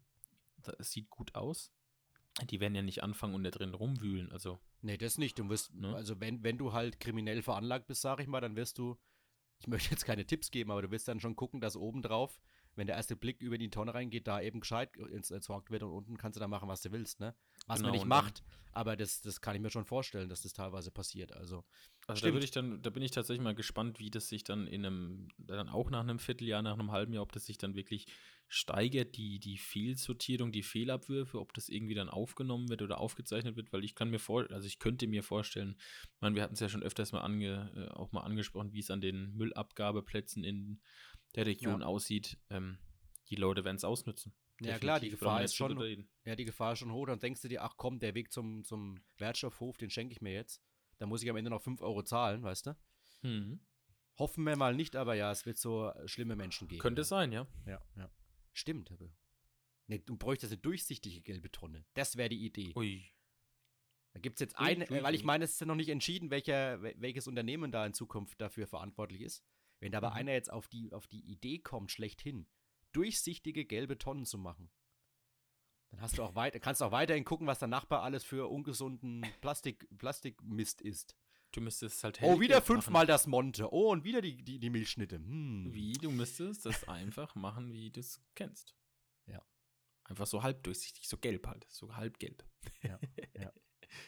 [0.57, 1.71] das sieht gut aus.
[2.49, 4.31] Die werden ja nicht anfangen und da drin rumwühlen.
[4.31, 5.39] Also, Nee, das nicht.
[5.39, 5.95] Du wirst, Ne?
[5.95, 8.97] also wenn, wenn du halt kriminell veranlagt bist, sag ich mal, dann wirst du,
[9.59, 12.39] ich möchte jetzt keine Tipps geben, aber du wirst dann schon gucken, dass oben drauf,
[12.75, 16.17] wenn der erste Blick über die Tonne reingeht, da eben gescheit entsorgt wird und unten
[16.17, 17.33] kannst du dann machen, was du willst, ne?
[17.67, 20.53] Was Genau, man nicht macht, aber das, das kann ich mir schon vorstellen, dass das
[20.53, 21.33] teilweise passiert.
[21.33, 21.65] Also,
[22.07, 22.33] also da Stimmt.
[22.35, 25.27] würde ich dann, da bin ich tatsächlich mal gespannt, wie das sich dann in einem,
[25.37, 28.05] dann auch nach einem Vierteljahr, nach einem halben Jahr, ob das sich dann wirklich
[28.47, 33.73] steigert, die, die Fehlsortierung, die Fehlabwürfe, ob das irgendwie dann aufgenommen wird oder aufgezeichnet wird,
[33.73, 35.75] weil ich kann mir vor, also ich könnte mir vorstellen,
[36.21, 38.89] meine, wir hatten es ja schon öfters mal ange, äh, auch mal angesprochen, wie es
[38.89, 40.79] an den Müllabgabeplätzen in
[41.35, 42.37] der Region aussieht.
[42.49, 42.77] Ähm,
[43.29, 44.33] die Leute werden es ausnutzen.
[44.61, 47.47] Ja klar, die Gefahr ist schon, ja, die Gefahr ist schon hoch, dann denkst du
[47.47, 50.61] dir, ach komm, der Weg zum, zum Wertstoffhof, den schenke ich mir jetzt.
[50.97, 52.77] Da muss ich am Ende noch 5 Euro zahlen, weißt du?
[53.21, 53.59] Mhm.
[54.17, 56.81] Hoffen wir mal nicht, aber ja, es wird so schlimme Menschen geben.
[56.81, 57.05] Könnte ja.
[57.05, 57.45] sein, ja.
[57.67, 58.09] Ja, ja.
[58.53, 59.09] Stimmt, aber.
[59.85, 61.85] Nee, du bräuchtest eine durchsichtige gelbe Tonne.
[61.93, 62.73] Das wäre die Idee.
[62.75, 63.11] Ui.
[64.13, 66.81] Da gibt es jetzt eine, weil ich meine, es ist ja noch nicht entschieden, welcher,
[66.81, 69.43] wel- welches Unternehmen da in Zukunft dafür verantwortlich ist.
[69.79, 70.15] Wenn da aber Mhm.
[70.15, 72.47] einer jetzt auf die, auf die Idee kommt, schlechthin,
[72.93, 74.69] durchsichtige gelbe Tonnen zu machen,
[75.89, 78.47] dann hast du auch weiter, kannst du auch weiterhin gucken, was der Nachbar alles für
[78.49, 81.15] ungesunden Plastik, Plastikmist isst.
[81.51, 83.07] Du müsstest halt Oh, wieder fünfmal machen.
[83.07, 83.71] das Monte.
[83.71, 85.15] Oh, und wieder die, die, die Milchschnitte.
[85.15, 85.73] Hm.
[85.73, 85.93] Wie?
[85.93, 88.75] Du müsstest das einfach machen, wie du es kennst.
[89.27, 89.41] Ja.
[90.03, 92.45] Einfach so halb durchsichtig, so gelb halt, so halbgelb.
[92.83, 92.99] Ja,
[93.39, 93.53] ja.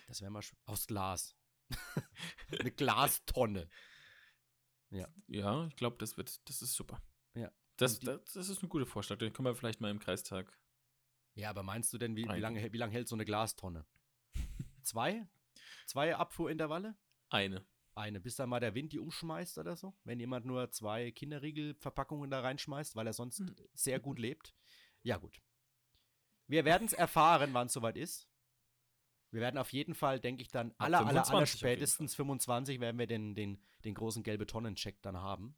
[0.08, 1.38] Das wäre mal aus Glas.
[2.60, 3.70] Eine Glastonne.
[4.90, 5.08] Ja,
[5.68, 7.02] ich glaube, das wird, das ist super.
[7.82, 9.18] Das, die- das, das ist ein guter Vorschlag.
[9.18, 10.58] Den können wir vielleicht mal im Kreistag.
[11.36, 13.86] Ja, aber meinst du denn, wie, wie, lange, wie lange hält so eine Glastonne?
[14.84, 15.28] Zwei?
[15.86, 16.98] Zwei Abfuhrintervalle?
[17.30, 17.66] Eine.
[17.96, 19.94] eine, bis dann mal der Wind die umschmeißt oder so.
[20.04, 23.56] Wenn jemand nur zwei Kinderriegelverpackungen da reinschmeißt, weil er sonst Mhm.
[23.74, 24.56] sehr gut lebt.
[25.04, 25.42] Ja, gut.
[26.48, 28.28] Wir werden es erfahren, wann es soweit ist.
[29.32, 32.16] Wir werden auf jeden Fall, denke ich, dann aller, aller, aller 25 auf jeden spätestens
[32.16, 35.56] 25 werden wir den, den, den großen gelbe Tonnen-Check dann haben.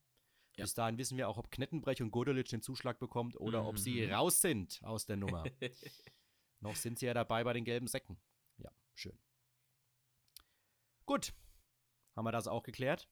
[0.58, 0.64] Ja.
[0.66, 4.06] Bis dahin wissen wir auch, ob Knettenbrech und Godelic den Zuschlag bekommt oder ob sie
[4.06, 4.14] Mhm.
[4.14, 5.44] raus sind aus der Nummer.
[6.60, 8.18] Noch sind sie ja dabei bei den gelben Säcken.
[8.58, 9.18] Ja, schön.
[11.06, 11.34] Gut.
[12.16, 13.10] Haben wir das auch geklärt?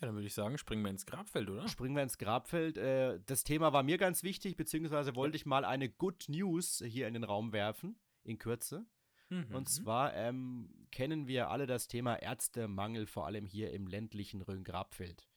[0.00, 1.68] Ja, dann würde ich sagen, springen wir ins Grabfeld, oder?
[1.68, 2.76] Springen wir ins Grabfeld.
[2.76, 7.06] Äh, das Thema war mir ganz wichtig, beziehungsweise wollte ich mal eine Good News hier
[7.06, 8.86] in den Raum werfen, in Kürze.
[9.30, 9.54] Mhm.
[9.54, 15.28] Und zwar ähm, kennen wir alle das Thema Ärztemangel, vor allem hier im ländlichen Rhön-Grabfeld.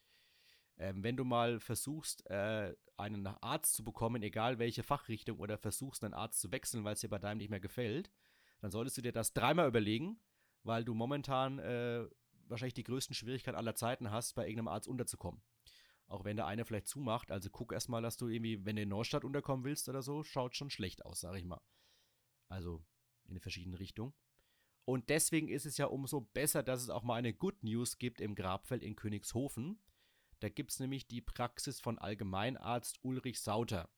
[0.77, 6.03] Ähm, wenn du mal versuchst, äh, einen Arzt zu bekommen, egal welche Fachrichtung, oder versuchst,
[6.03, 8.11] einen Arzt zu wechseln, weil es dir bei deinem nicht mehr gefällt,
[8.59, 10.19] dann solltest du dir das dreimal überlegen,
[10.63, 12.07] weil du momentan äh,
[12.47, 15.41] wahrscheinlich die größten Schwierigkeiten aller Zeiten hast, bei irgendeinem Arzt unterzukommen.
[16.07, 18.89] Auch wenn der eine vielleicht zumacht, also guck erstmal, dass du irgendwie, wenn du in
[18.89, 21.61] Neustadt unterkommen willst oder so, schaut schon schlecht aus, sag ich mal.
[22.47, 22.83] Also
[23.25, 24.13] in eine verschiedene Richtung.
[24.85, 28.21] Und deswegen ist es ja umso besser, dass es auch mal eine Good News gibt
[28.21, 29.79] im Grabfeld in Königshofen.
[30.39, 33.89] Da gibt es nämlich die Praxis von Allgemeinarzt Ulrich Sauter.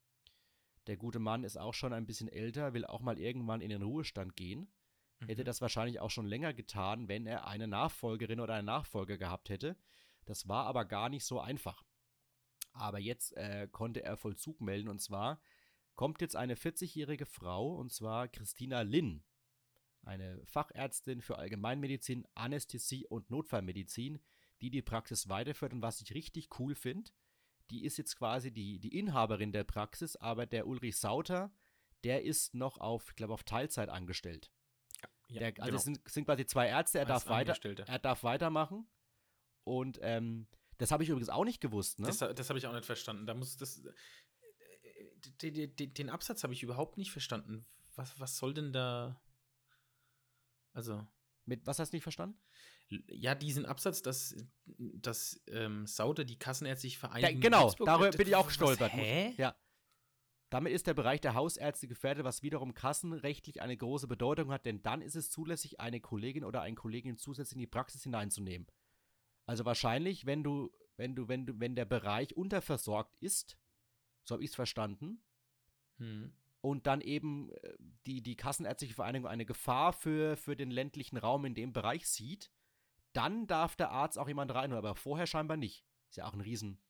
[0.87, 3.81] Der gute Mann ist auch schon ein bisschen älter, will auch mal irgendwann in den
[3.81, 4.71] Ruhestand gehen.
[5.19, 5.45] Hätte Mhm.
[5.45, 9.75] das wahrscheinlich auch schon länger getan, wenn er eine Nachfolgerin oder einen Nachfolger gehabt hätte.
[10.25, 11.83] Das war aber gar nicht so einfach.
[12.71, 15.41] Aber jetzt äh, konnte er Vollzug melden und zwar
[15.95, 19.23] kommt jetzt eine 40-jährige Frau und zwar Christina Linn,
[20.03, 24.19] eine Fachärztin für Allgemeinmedizin, Anästhesie und Notfallmedizin,
[24.61, 27.11] die die Praxis weiterführt und was ich richtig cool finde,
[27.69, 31.51] die ist jetzt quasi die, die Inhaberin der Praxis, aber der Ulrich Sauter,
[32.03, 34.51] der ist noch auf, ich glaube, auf Teilzeit angestellt.
[35.27, 35.75] Ja, Der, also genau.
[35.77, 38.87] es sind, sind quasi zwei Ärzte, er Als darf, weiter, er darf weitermachen.
[39.63, 42.07] Und ähm, das habe ich übrigens auch nicht gewusst, ne?
[42.07, 43.27] Das, das habe ich auch nicht verstanden.
[43.27, 43.83] Da muss das.
[45.41, 47.65] Den, den, den Absatz habe ich überhaupt nicht verstanden.
[47.95, 49.21] Was, was soll denn da.
[50.73, 51.05] Also.
[51.45, 52.39] Mit, was hast du nicht verstanden?
[53.07, 57.41] Ja, diesen Absatz, dass, dass ähm, Sauter die Kassenärztliche Ja, Vereinigung.
[57.41, 58.93] genau, Würzburg- darüber bin ich auch Was, gestolpert.
[58.93, 59.33] Hä?
[59.37, 59.55] Ja.
[60.49, 64.81] Damit ist der Bereich der Hausärzte gefährdet, was wiederum kassenrechtlich eine große Bedeutung hat, denn
[64.81, 68.67] dann ist es zulässig, eine Kollegin oder einen Kollegen zusätzlich in die Praxis hineinzunehmen.
[69.45, 73.57] Also wahrscheinlich, wenn du, wenn du, wenn du, wenn der Bereich unterversorgt ist,
[74.23, 75.23] so habe ich es verstanden,
[75.97, 76.31] Hm.
[76.61, 77.73] und dann eben äh,
[78.07, 82.49] die, die Kassenärztliche Vereinigung eine Gefahr für, für den ländlichen Raum in dem Bereich sieht,
[83.19, 85.85] dann darf der Arzt auch jemand rein, aber vorher scheinbar nicht.
[86.09, 86.81] Ist ja auch ein riesen,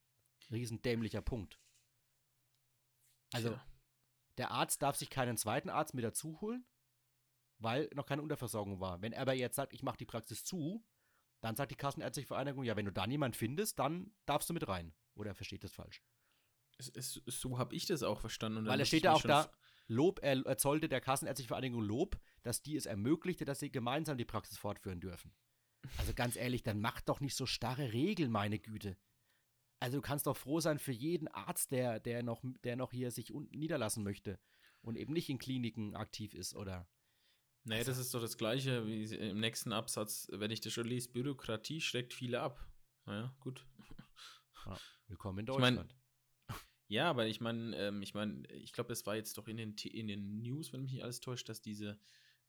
[0.52, 1.60] riesen dämlicher Punkt.
[3.34, 3.66] Also, Tja.
[4.38, 6.68] der Arzt darf sich keinen zweiten Arzt mit dazu holen,
[7.58, 9.02] weil noch keine Unterversorgung war.
[9.02, 10.86] Wenn er aber jetzt sagt, ich mache die Praxis zu,
[11.42, 14.68] dann sagt die Kassenärztliche Vereinigung, ja, wenn du da niemand findest, dann darfst du mit
[14.68, 14.94] rein.
[15.16, 16.04] Oder er versteht das falsch.
[16.78, 18.68] Es, es, so habe ich das auch verstanden.
[18.68, 19.52] Weil es musste steht ja auch da,
[19.88, 24.26] Lob, er erzollte der Kassenärztlichen Vereinigung Lob, dass die es ermöglichte, dass sie gemeinsam die
[24.26, 25.34] Praxis fortführen dürfen.
[25.98, 28.98] Also ganz ehrlich, dann mach doch nicht so starre Regeln, meine Güte.
[29.80, 33.12] Also du kannst doch froh sein für jeden Arzt, der, der, noch, der noch hier
[33.12, 34.40] sich un- niederlassen möchte
[34.82, 36.88] und eben nicht in Kliniken aktiv ist, oder?
[37.64, 40.88] Naja, Also- das ist doch das Gleiche wie im nächsten Absatz, wenn ich das schon
[40.88, 42.66] lese, Bürokratie schreckt viele ab.
[43.06, 43.66] Naja, gut.
[45.08, 45.96] Willkommen in Ich mein, Deutschland.
[46.88, 49.76] Ja, aber ich meine, ähm, ich meine, ich glaube, es war jetzt doch in den,
[49.76, 52.00] in den News, wenn mich nicht alles täuscht, dass diese,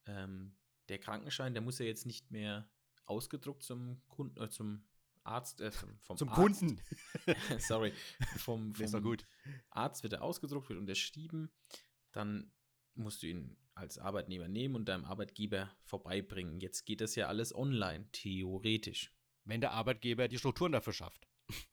[0.07, 0.57] ähm,
[0.89, 2.69] der Krankenschein, der muss ja jetzt nicht mehr
[3.11, 4.85] ausgedruckt zum Kunden, äh, zum
[5.23, 6.81] Arzt, äh, vom Zum Arzt, Kunden.
[7.59, 7.93] sorry,
[8.39, 9.27] vom, vom gut.
[9.71, 11.51] Arzt wird er ausgedruckt, wird unterschrieben,
[12.13, 12.53] dann
[12.95, 16.61] musst du ihn als Arbeitnehmer nehmen und deinem Arbeitgeber vorbeibringen.
[16.61, 19.13] Jetzt geht das ja alles online, theoretisch.
[19.45, 21.27] Wenn der Arbeitgeber die Strukturen dafür schafft.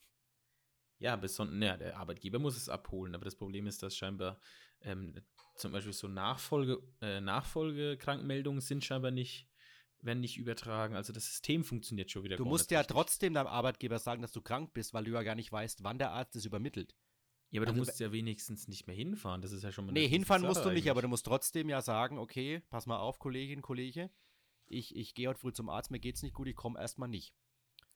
[1.00, 4.39] Ja, beson ja, der Arbeitgeber muss es abholen, aber das Problem ist, dass scheinbar
[4.82, 5.13] ähm,
[5.56, 9.47] zum Beispiel so Nachfolge, äh, Nachfolgekrankmeldungen sind scheinbar nicht,
[10.01, 10.95] werden nicht übertragen.
[10.95, 12.95] Also das System funktioniert schon wieder Du musst ja richtig.
[12.95, 15.97] trotzdem deinem Arbeitgeber sagen, dass du krank bist, weil du ja gar nicht weißt, wann
[15.97, 16.95] der Arzt es übermittelt.
[17.49, 19.41] Ja, aber also du musst ja wenigstens nicht mehr hinfahren.
[19.41, 19.93] Das ist ja schon mal.
[19.93, 21.12] Nee, hinfahren Sache musst du nicht, aber du eigentlich.
[21.12, 24.10] musst trotzdem ja sagen, okay, pass mal auf, Kollegin, Kollege,
[24.67, 27.33] ich, ich gehe heute früh zum Arzt, mir geht's nicht gut, ich komme erstmal nicht.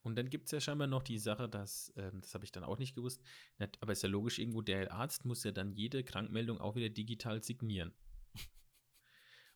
[0.03, 2.63] Und dann gibt es ja scheinbar noch die Sache, dass, ähm, das habe ich dann
[2.63, 3.21] auch nicht gewusst,
[3.81, 7.43] aber ist ja logisch irgendwo, der Arzt muss ja dann jede Krankmeldung auch wieder digital
[7.43, 7.93] signieren.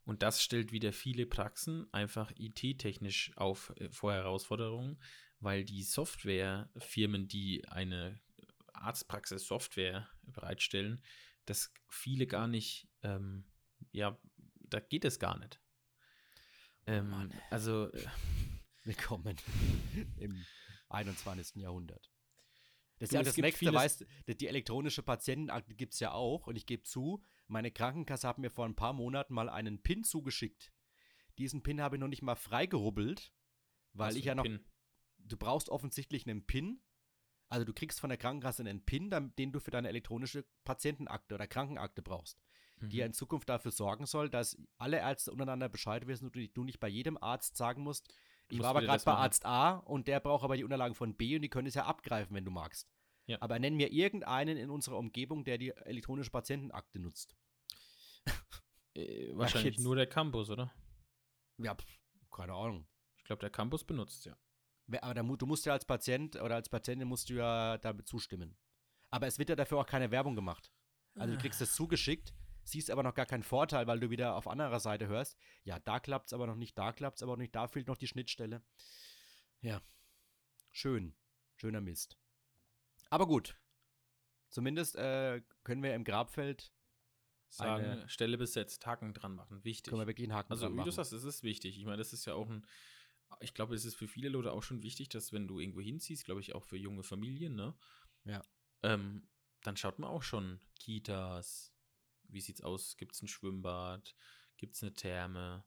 [0.05, 5.01] Und das stellt wieder viele Praxen einfach IT-technisch auf äh, vor Herausforderungen,
[5.39, 8.19] weil die Softwarefirmen, die eine
[8.73, 11.01] Arztpraxis-Software bereitstellen,
[11.45, 13.45] das viele gar nicht, ähm,
[13.91, 14.17] ja,
[14.59, 15.59] da geht es gar nicht.
[16.87, 17.33] Ähm, Mann.
[17.49, 18.05] also, äh,
[18.85, 19.35] Willkommen
[20.17, 20.45] im
[20.89, 21.55] 21.
[21.55, 22.11] Jahrhundert.
[22.99, 26.45] Das ist Du, ja das nächste, weißt die elektronische Patientenakte gibt es ja auch.
[26.45, 30.03] Und ich gebe zu, meine Krankenkasse hat mir vor ein paar Monaten mal einen PIN
[30.03, 30.71] zugeschickt.
[31.37, 33.33] Diesen PIN habe ich noch nicht mal freigerubbelt,
[33.93, 34.43] weil Was ich ja noch.
[34.43, 34.63] Pin?
[35.17, 36.81] Du brauchst offensichtlich einen PIN.
[37.49, 41.47] Also du kriegst von der Krankenkasse einen PIN, den du für deine elektronische Patientenakte oder
[41.47, 42.39] Krankenakte brauchst
[42.81, 43.11] die ja Mhm.
[43.11, 46.89] in Zukunft dafür sorgen soll, dass alle Ärzte untereinander Bescheid wissen und du nicht- bei
[46.89, 48.13] jedem Arzt sagen musst,
[48.49, 49.13] ich war aber gerade bei.
[49.13, 51.85] Arzt A und der braucht aber die Unterlagen von B und die können es ja
[51.85, 52.91] abgreifen, wenn du magst.
[53.27, 53.37] Ja.
[53.41, 57.35] Aber nenn mir irgendeinen in unserer Umgebung, der die elektronische Patientenakte nutzt.
[58.93, 60.73] Äh, wahrscheinlich nur der Campus, oder?
[61.57, 61.99] Ja, pf,
[62.31, 62.87] keine Ahnung.
[63.17, 64.37] Ich glaube, der Campus benutzt ja.
[65.01, 68.55] Aber da, du musst ja als Patient oder als Patientin musst du ja damit zustimmen.
[69.09, 70.71] Aber es wird ja dafür auch keine Werbung gemacht.
[71.15, 72.33] Also du kriegst es zugeschickt,
[72.63, 75.99] siehst aber noch gar keinen Vorteil, weil du wieder auf anderer Seite hörst, ja, da
[75.99, 78.63] klappt's aber noch nicht, da klappt's aber noch nicht, da fehlt noch die Schnittstelle.
[79.61, 79.81] Ja.
[80.71, 81.15] Schön.
[81.55, 82.17] Schöner Mist.
[83.09, 83.57] Aber gut.
[84.49, 86.71] Zumindest äh, können wir im Grabfeld
[87.49, 89.63] Sagen, Eine- Stelle besetzt, Haken dran machen.
[89.63, 89.89] Wichtig.
[89.89, 90.85] können wir wirklich einen Haken Also, dran wie machen.
[90.87, 91.77] du sagst, es ist wichtig.
[91.77, 92.65] Ich meine, das ist ja auch ein.
[93.39, 96.25] Ich glaube, es ist für viele Leute auch schon wichtig, dass wenn du irgendwo hinziehst,
[96.25, 97.73] glaube ich auch für junge Familien, ne?
[98.25, 98.41] Ja.
[98.83, 99.27] Ähm,
[99.61, 101.73] dann schaut man auch schon Kitas.
[102.23, 102.97] Wie sieht's aus?
[102.97, 104.15] Gibt es ein Schwimmbad?
[104.57, 105.63] Gibt es eine Therme?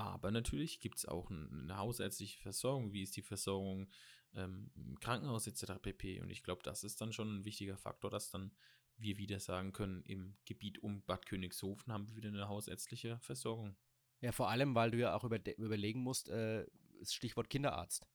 [0.00, 2.92] Aber natürlich gibt es auch ein, eine hausärztliche Versorgung.
[2.92, 3.90] Wie ist die Versorgung
[4.34, 5.80] ähm, im Krankenhaus etc.
[5.80, 6.20] pp.
[6.20, 8.52] Und ich glaube, das ist dann schon ein wichtiger Faktor, dass dann
[8.96, 13.76] wir wieder sagen können, im Gebiet um Bad Königshofen haben wir wieder eine hausärztliche Versorgung.
[14.20, 16.66] Ja, vor allem, weil du ja auch überde- überlegen musst, äh,
[16.98, 18.06] das Stichwort Kinderarzt.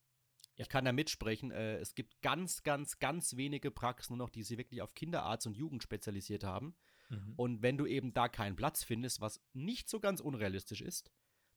[0.54, 0.62] Ja.
[0.62, 4.44] Ich kann da mitsprechen, äh, es gibt ganz, ganz, ganz wenige Praxen nur noch, die
[4.44, 6.76] sich wirklich auf Kinderarzt und Jugend spezialisiert haben.
[7.10, 7.34] Mhm.
[7.36, 11.10] Und wenn du eben da keinen Platz findest, was nicht so ganz unrealistisch ist,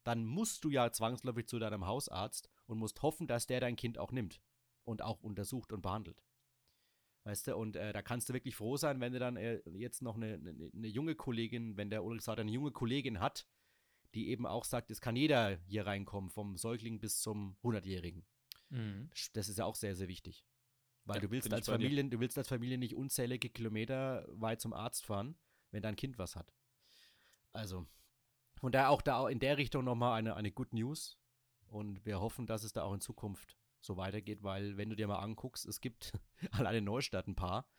[0.04, 3.98] dann musst du ja zwangsläufig zu deinem Hausarzt und musst hoffen, dass der dein Kind
[3.98, 4.42] auch nimmt
[4.84, 6.24] und auch untersucht und behandelt.
[7.26, 10.02] Weißt du, und äh, da kannst du wirklich froh sein, wenn du dann äh, jetzt
[10.02, 13.46] noch eine, eine, eine junge Kollegin, wenn der Ulrich sagt, eine junge Kollegin hat,
[14.16, 18.26] die eben auch sagt, es kann jeder hier reinkommen, vom Säugling bis zum 100-Jährigen.
[18.70, 19.10] Mhm.
[19.34, 20.46] Das ist ja auch sehr, sehr wichtig.
[21.06, 21.72] Weil Ja, du willst als dir.
[21.74, 25.36] Familie, du willst als Familie nicht unzählige Kilometer weit zum Arzt fahren,
[25.72, 26.54] wenn dein Kind was hat.
[27.52, 27.88] Also,
[28.60, 31.18] von daher auch da in der Richtung nochmal eine, eine Good News.
[31.68, 35.08] Und wir hoffen, dass es da auch in Zukunft so weitergeht, weil wenn du dir
[35.08, 36.14] mal anguckst, es gibt
[36.52, 37.70] allein in Neustadt ein paar.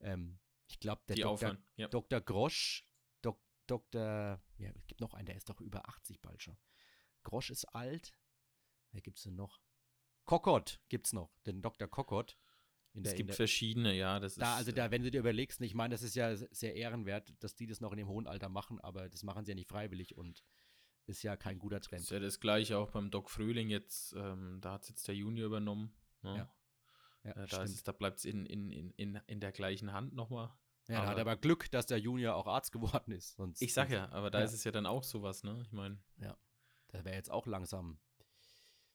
[0.00, 1.56] Ähm, ich glaube, der Die Dr.
[1.76, 1.88] Ja.
[1.88, 2.20] Dr.
[2.20, 2.86] Grosch,
[3.22, 4.40] Dok, Dr.
[4.58, 6.58] Ja, es gibt noch einen, der ist doch über 80 bald schon.
[7.22, 8.18] Grosch ist alt.
[8.92, 9.60] Wer gibt's denn noch?
[10.24, 11.86] Kokott gibt's noch, den Dr.
[11.86, 12.36] Kokott.
[12.96, 14.18] Es der, in gibt der, verschiedene, ja.
[14.20, 16.34] Das da, ist, also äh, da, wenn du dir überlegst, ich meine, das ist ja
[16.36, 19.52] sehr ehrenwert, dass die das noch in dem hohen Alter machen, aber das machen sie
[19.52, 20.42] ja nicht freiwillig und
[21.06, 22.10] ist ja kein guter ist Trend.
[22.10, 24.12] ja das gleiche auch beim Doc Fröhling jetzt.
[24.14, 25.92] Ähm, da hat jetzt der Junior übernommen.
[26.22, 26.36] Ne?
[26.36, 26.52] Ja.
[27.24, 27.64] Ja, Äh, da, stimmt.
[27.64, 30.48] ist es, da bleibt es in, in, in, in, in der gleichen Hand nochmal.
[30.88, 33.34] ja, da hat aber- er aber Glück, dass der Junior auch Arzt geworden ist.
[33.36, 34.44] Sonst, Ich sag ja, aber da Ja.
[34.44, 35.58] ist es ja dann auch sowas, ne?
[35.62, 35.98] Ich meine,
[36.92, 37.98] Der wäre jetzt auch langsam.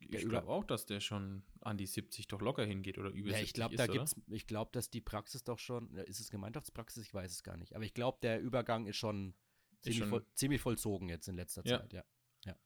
[0.10, 3.38] Ich glaube auch, dass der schon an die 70 doch locker hingeht oder über Ja,
[3.38, 3.94] 70 ich glaube, ist, da oder?
[3.94, 7.04] gibt's, ich glaube, dass die Praxis doch schon, ja, ist es Gemeinschaftspraxis?
[7.04, 7.76] Ich weiß es gar nicht.
[7.76, 9.34] Aber ich glaube, der Übergang ist schon
[9.82, 11.80] ziemlich, schon- voll, ziemlich vollzogen jetzt in letzter Ja.
[11.80, 12.04] Zeit, ja.
[12.46, 12.58] ja.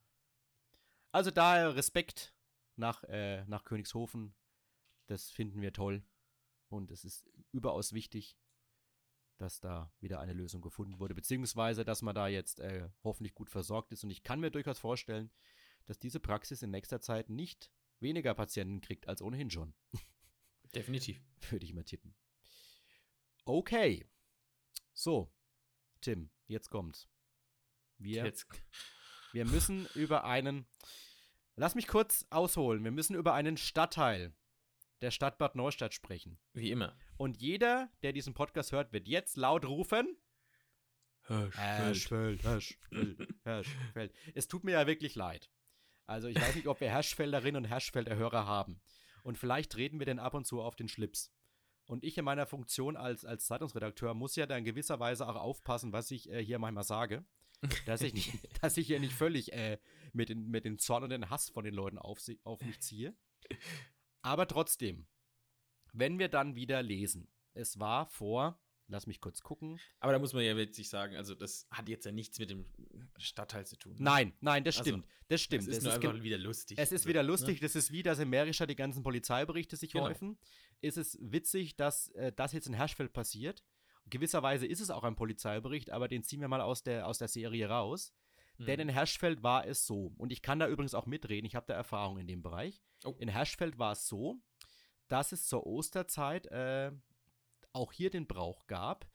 [1.12, 2.34] Also daher Respekt
[2.76, 4.34] nach, äh, nach Königshofen.
[5.06, 6.02] Das finden wir toll.
[6.68, 8.36] Und es ist überaus wichtig,
[9.38, 13.50] dass da wieder eine Lösung gefunden wurde, beziehungsweise, dass man da jetzt äh, hoffentlich gut
[13.50, 14.02] versorgt ist.
[14.02, 15.30] Und ich kann mir durchaus vorstellen,
[15.86, 17.70] dass diese Praxis in nächster Zeit nicht
[18.00, 19.74] weniger Patienten kriegt als ohnehin schon.
[20.74, 21.22] Definitiv.
[21.50, 22.14] Würde ich mal tippen.
[23.44, 24.06] Okay.
[24.92, 25.32] So,
[26.00, 27.08] Tim, jetzt kommt's.
[27.98, 28.46] Wir, Jetzt,
[29.32, 30.66] wir müssen über einen.
[31.54, 32.84] Lass mich kurz ausholen.
[32.84, 34.34] Wir müssen über einen Stadtteil
[35.00, 36.38] der Stadt Bad Neustadt sprechen.
[36.52, 36.96] wie immer.
[37.16, 40.18] Und jeder, der diesen Podcast hört, wird jetzt laut rufen:
[41.28, 44.14] Herschfeld, Herschfeld, Herschfeld.
[44.34, 45.50] Es tut mir ja wirklich leid.
[46.06, 48.80] Also, ich weiß nicht, ob wir Herschfelderinnen und Herschfelder Hörer haben.
[49.22, 51.32] Und vielleicht treten wir denn ab und zu auf den Schlips.
[51.86, 55.36] Und ich in meiner Funktion als, als Zeitungsredakteur muss ja da in gewisser Weise auch
[55.36, 57.24] aufpassen, was ich äh, hier manchmal sage.
[57.86, 59.78] Dass ich, nicht, dass ich hier nicht völlig äh,
[60.12, 63.16] mit, den, mit den Zorn und den Hass von den Leuten auf, auf mich ziehe.
[64.22, 65.06] Aber trotzdem,
[65.92, 70.32] wenn wir dann wieder lesen, es war vor, lass mich kurz gucken, Aber da muss
[70.32, 72.66] man ja wirklich sagen, also das hat jetzt ja nichts mit dem
[73.18, 73.92] Stadtteil zu tun.
[73.94, 73.98] ne?
[74.00, 75.06] Nein, nein, das Also, stimmt.
[75.28, 75.62] das stimmt.
[75.62, 76.78] Es ist Es nur ist einfach wieder lustig.
[76.78, 77.28] Es ist Also, wieder ne?
[77.28, 80.04] lustig, das ist wie, dass in Mährischer die ganzen Polizeiberichte sich Genau.
[80.06, 80.38] häufen.
[80.80, 83.64] Ist es witzig, dass äh, das jetzt in Herschfeld passiert.
[84.08, 87.28] Gewisserweise ist es auch ein Polizeibericht, aber den ziehen wir mal aus der, aus der
[87.28, 88.12] Serie raus.
[88.58, 91.66] Denn in Herschfeld war es so, und ich kann da übrigens auch mitreden, ich habe
[91.66, 92.80] da Erfahrung in dem Bereich.
[93.04, 93.14] Oh.
[93.18, 94.40] In Herschfeld war es so,
[95.08, 96.90] dass es zur Osterzeit äh,
[97.76, 99.06] auch hier den Brauch gab.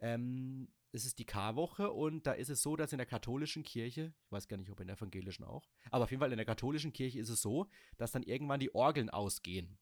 [0.00, 4.14] Ähm, es ist die Karwoche und da ist es so, dass in der katholischen Kirche,
[4.26, 6.46] ich weiß gar nicht, ob in der evangelischen auch, aber auf jeden Fall in der
[6.46, 9.78] katholischen Kirche ist es so, dass dann irgendwann die Orgeln ausgehen.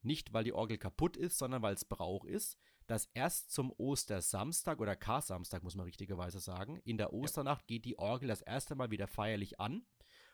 [0.00, 2.56] Nicht, weil die Orgel kaputt ist, sondern weil es Brauch ist,
[2.86, 7.98] dass erst zum Ostersamstag oder Karsamstag, muss man richtigerweise sagen, in der Osternacht geht die
[7.98, 9.86] Orgel das erste Mal wieder feierlich an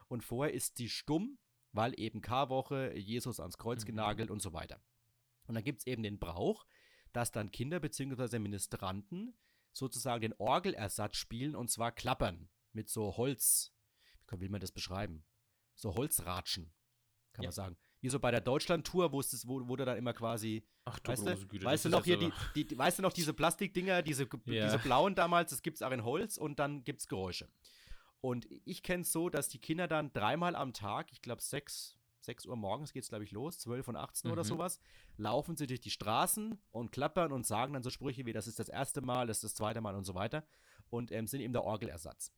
[0.09, 1.39] und vorher ist sie stumm,
[1.73, 3.87] weil eben Karwoche, Jesus ans Kreuz Mhm.
[3.87, 4.81] genagelt und so weiter.
[5.47, 6.67] Und dann gibt es eben den Brauch,
[7.13, 8.39] dass dann Kinder bzw.
[8.39, 9.35] Ministranten
[9.73, 13.73] sozusagen den Orgelersatz spielen und zwar klappern mit so Holz.
[14.31, 15.25] Wie will man das beschreiben?
[15.75, 16.73] So Holzratschen,
[17.33, 17.49] kann Ja.
[17.49, 17.77] man sagen.
[18.01, 21.11] Wie so bei der Deutschland-Tour, wo es wo, wo du dann immer quasi, Ach du
[21.13, 21.65] weißt große du, Güte.
[21.67, 24.65] weißt du noch hier die, die, die, weißt du noch diese Plastikdinger, diese, Ja.
[24.67, 27.49] diese blauen damals, das gibt es auch in Holz und dann gibt es Geräusche.
[28.23, 31.97] Und ich kenne es so, dass die Kinder dann dreimal am Tag, ich glaube sechs,
[32.21, 34.49] 6 Uhr morgens geht es, glaube ich, los, 12 und 18 oder Mhm.
[34.49, 34.81] sowas,
[35.17, 38.59] laufen sie durch die Straßen und klappern und sagen dann so Sprüche wie, das ist
[38.59, 40.45] das erste Mal, das ist das zweite Mal und so weiter
[40.91, 42.33] und ähm, sind eben der Orgelersatz.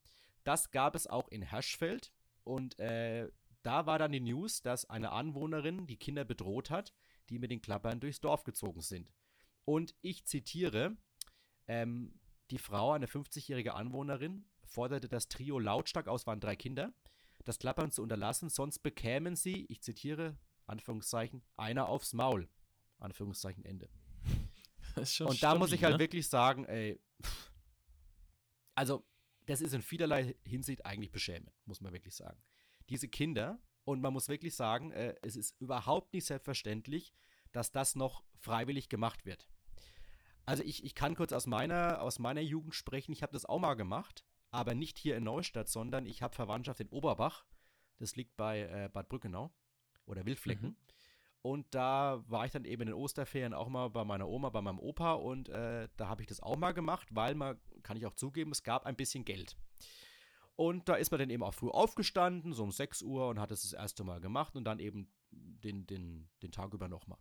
[0.45, 2.13] Das gab es auch in Herschfeld
[2.45, 3.29] und äh,
[3.63, 6.93] da war dann die News, dass eine Anwohnerin die Kinder bedroht hat,
[7.29, 9.13] die mit den Klappern durchs Dorf gezogen sind.
[9.65, 10.97] Und ich zitiere,
[11.69, 12.19] ähm,
[12.51, 16.93] die Frau, eine 50-jährige Anwohnerin, forderte das Trio lautstark aus, waren drei Kinder,
[17.45, 22.49] das Klappern zu unterlassen, sonst bekämen sie, ich zitiere, Anführungszeichen, einer aufs Maul.
[22.99, 23.89] Anführungszeichen Ende.
[25.21, 25.99] Und da muss ich stabil, halt ne?
[25.99, 27.01] wirklich sagen, ey,
[28.75, 29.05] also
[29.47, 32.41] das ist in vielerlei Hinsicht eigentlich beschämend, muss man wirklich sagen.
[32.89, 37.13] Diese Kinder, und man muss wirklich sagen, äh, es ist überhaupt nicht selbstverständlich,
[37.51, 39.49] dass das noch freiwillig gemacht wird.
[40.45, 43.59] Also ich, ich kann kurz aus meiner, aus meiner Jugend sprechen, ich habe das auch
[43.59, 47.45] mal gemacht, aber nicht hier in Neustadt, sondern ich habe Verwandtschaft in Oberbach.
[47.99, 49.53] Das liegt bei äh, Bad Brückenau
[50.07, 50.71] oder Wildflecken.
[50.71, 50.77] Mhm.
[51.41, 54.63] Und da war ich dann eben in den Osterferien auch mal bei meiner Oma, bei
[54.63, 58.07] meinem Opa und äh, da habe ich das auch mal gemacht, weil man, kann ich
[58.07, 59.57] auch zugeben, es gab ein bisschen Geld.
[60.55, 63.51] Und da ist man dann eben auch früh aufgestanden, so um 6 Uhr und hat
[63.51, 67.19] es das erste Mal gemacht und dann eben den, den, den Tag über nochmal.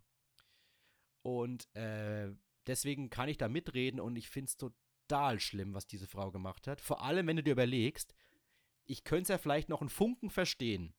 [1.24, 2.32] Und äh,
[2.68, 4.58] deswegen kann ich da mitreden und ich finde es
[5.12, 6.80] total schlimm, was diese Frau gemacht hat.
[6.80, 8.16] Vor allem, wenn du dir überlegst,
[8.86, 10.94] ich könnte es ja vielleicht noch einen Funken verstehen,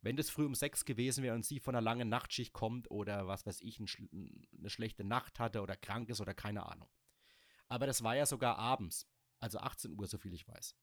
[0.00, 3.26] wenn das früh um sechs gewesen wäre und sie von einer langen Nachtschicht kommt oder
[3.26, 6.88] was weiß ich, eine schlechte Nacht hatte oder krank ist oder keine Ahnung.
[7.68, 9.06] Aber das war ja sogar abends,
[9.38, 10.74] also 18 Uhr, so viel ich weiß.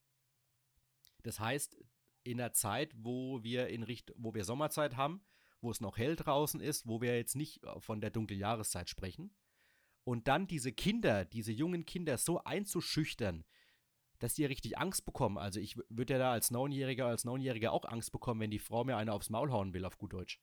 [1.23, 1.75] Das heißt,
[2.23, 5.21] in der Zeit, wo wir in Richt wo wir Sommerzeit haben,
[5.60, 8.89] wo es noch hell draußen ist, wo wir jetzt nicht äh, von der dunklen Jahreszeit
[8.89, 9.34] sprechen,
[10.10, 13.45] und dann diese Kinder, diese jungen Kinder so einzuschüchtern,
[14.17, 15.38] dass die richtig Angst bekommen.
[15.38, 18.84] Also ich würde ja da als Neunjähriger, als Neunjähriger auch Angst bekommen, wenn die Frau
[18.84, 20.41] mir eine aufs Maul hauen will, auf gut Deutsch.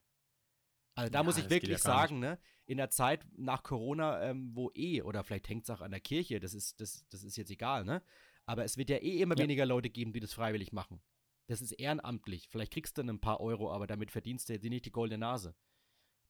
[0.94, 4.52] Also da Ja, muss ich wirklich ja sagen, ne, in der Zeit nach Corona, ähm,
[4.54, 7.36] wo eh, oder vielleicht hängt es auch an der Kirche, das ist, das, das ist
[7.36, 8.02] jetzt egal, ne?
[8.46, 9.42] Aber es wird ja eh immer Ja.
[9.42, 11.02] weniger Leute geben, die das freiwillig machen.
[11.48, 12.48] Das ist ehrenamtlich.
[12.48, 15.18] Vielleicht kriegst du dann ein paar Euro, aber damit verdienst du jetzt nicht die goldene
[15.18, 15.56] Nase.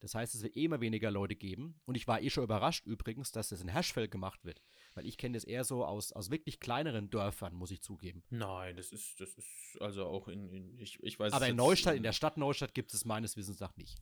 [0.01, 1.81] Das heißt, es wird eh immer weniger Leute geben.
[1.85, 4.61] Und ich war eh schon überrascht übrigens, dass das in Herschfeld gemacht wird.
[4.95, 8.23] Weil ich kenne das eher so aus, aus wirklich kleineren Dörfern, muss ich zugeben.
[8.31, 11.97] Nein, das ist, das ist also auch in, in ich, ich weiß Aber in Neustadt,
[11.97, 13.99] in der Stadt Neustadt gibt es meines Wissens nach nicht.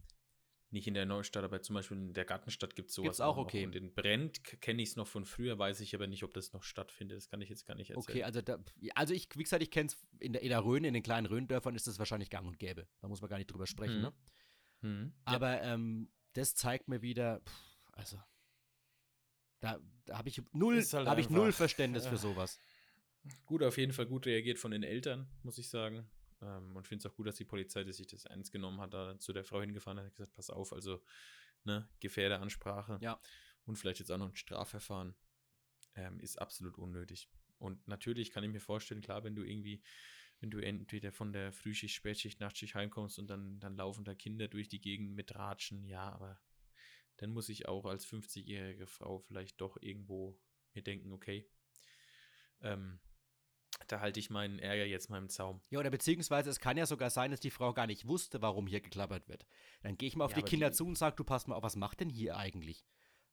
[0.71, 3.37] Nicht in der Neustadt, aber zum Beispiel in der Gartenstadt gibt es sowas Gibt's auch,
[3.37, 3.45] noch.
[3.45, 3.65] okay.
[3.65, 6.53] Und in Brent kenne ich es noch von früher, weiß ich aber nicht, ob das
[6.53, 7.17] noch stattfindet.
[7.17, 8.03] Das kann ich jetzt gar nicht erzählen.
[8.03, 8.59] Okay, also, da,
[8.97, 11.27] also ich, wie gesagt, ich kenne es in der, in der Rhön, in den kleinen
[11.29, 12.89] Rhöndörfern ist das wahrscheinlich gang und gäbe.
[13.01, 14.03] Da muss man gar nicht drüber sprechen, Mhm.
[14.03, 14.13] ne?
[14.85, 15.15] Hm.
[15.25, 18.21] Aber ähm, das zeigt mir wieder, pff, also,
[19.61, 22.61] da, da habe ich null, halt habe ich null Verständnis für äh, sowas.
[23.47, 26.07] Gut, auf jeden Fall gut reagiert von den Eltern, muss ich sagen.
[26.43, 28.93] Ähm, und finde es auch gut, dass die Polizei dass sich das ernst genommen hat,
[28.93, 31.03] da zu der Frau hingefahren hat und gesagt, pass auf, also
[31.65, 33.19] ne, Gefährderansprache Ja.
[33.65, 35.15] und vielleicht jetzt auch noch ein Strafverfahren
[35.95, 37.31] ähm, ist absolut unnötig.
[37.57, 39.83] Und natürlich kann ich mir vorstellen, klar, wenn du irgendwie,
[40.45, 44.47] wenn du entweder von der Frühschicht, Spätschicht, Nachtschicht heimkommst und dann, dann laufen da Kinder
[44.47, 46.39] durch die Gegend mit Ratschen, ja, aber
[47.17, 50.39] dann muss ich auch als 50-jährige Frau vielleicht doch irgendwo
[50.75, 51.49] mir denken, okay,
[52.61, 53.01] ähm,
[53.89, 55.63] da halte ich meinen Ärger jetzt mal im Zaum.
[55.71, 58.67] Ja, oder beziehungsweise es kann ja sogar sein, dass die Frau gar nicht wusste, warum
[58.67, 59.47] hier geklappert wird.
[59.83, 61.55] Dann gehe ich mal auf Ja, die Kinder die- zu und sage, du pass mal
[61.55, 62.85] auf, was macht denn hier eigentlich?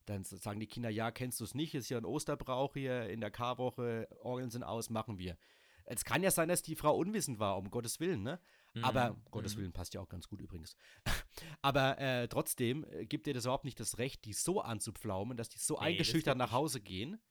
[0.05, 3.20] Dann sagen die Kinder, ja, kennst du es nicht, ist ja ein Osterbrauch hier in
[3.20, 5.38] der Karwoche, Orgeln sind aus, machen wir.
[5.86, 8.39] Es kann ja sein, dass die Frau unwissend war, um Gottes Willen, ne?
[8.82, 9.59] Aber, Mhm, Gottes mhm.
[9.61, 10.75] Willen passt ja auch ganz gut übrigens.
[11.61, 15.49] Aber äh, trotzdem äh, gibt dir das überhaupt nicht das Recht, die so anzupflaumen, dass
[15.49, 16.51] die so Nee, eingeschüchtert nach.
[16.51, 17.21] Hause gehen.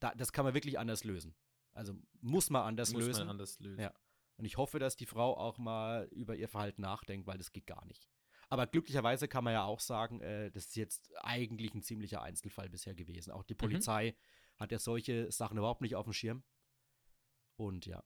[0.00, 1.34] Da, das kann man wirklich anders lösen.
[1.72, 3.20] Also muss man anders Muss lösen.
[3.20, 3.80] man anders lösen.
[3.80, 3.92] Ja.
[4.36, 7.66] Und ich hoffe, dass die Frau auch mal über ihr Verhalten nachdenkt, weil das geht
[7.66, 8.08] gar nicht.
[8.48, 12.68] Aber glücklicherweise kann man ja auch sagen, äh, das ist jetzt eigentlich ein ziemlicher Einzelfall
[12.68, 13.32] bisher gewesen.
[13.32, 13.58] Auch die Mhm.
[13.58, 14.16] Polizei
[14.56, 16.44] hat ja solche Sachen überhaupt nicht auf dem Schirm.
[17.56, 18.04] Und ja,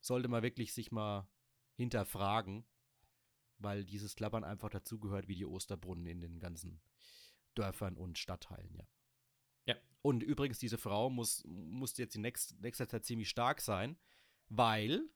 [0.00, 1.28] sollte man wirklich sich mal
[1.74, 2.64] hinterfragen,
[3.58, 6.80] weil dieses Klappern einfach dazugehört wie die Osterbrunnen in den ganzen
[7.54, 8.86] Dörfern und Stadtteilen, ja.
[9.66, 9.76] Ja.
[10.02, 13.98] Und übrigens, diese Frau muss, muss jetzt in nächst, nächster Zeit ziemlich stark sein,
[14.48, 15.08] weil,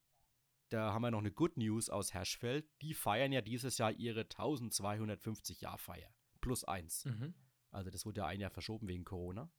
[0.71, 4.23] da haben wir noch eine Good News aus Herschfeld, die feiern ja dieses Jahr ihre
[4.23, 6.13] 1250 Jahr Feier.
[6.41, 7.05] Plus eins.
[7.05, 7.35] Mhm.
[7.71, 9.51] Also das wurde ja ein Jahr verschoben wegen Corona.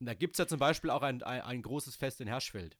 [0.00, 2.76] Und da gibt es ja zum Beispiel auch ein, ein, ein großes Fest in Herschfeld.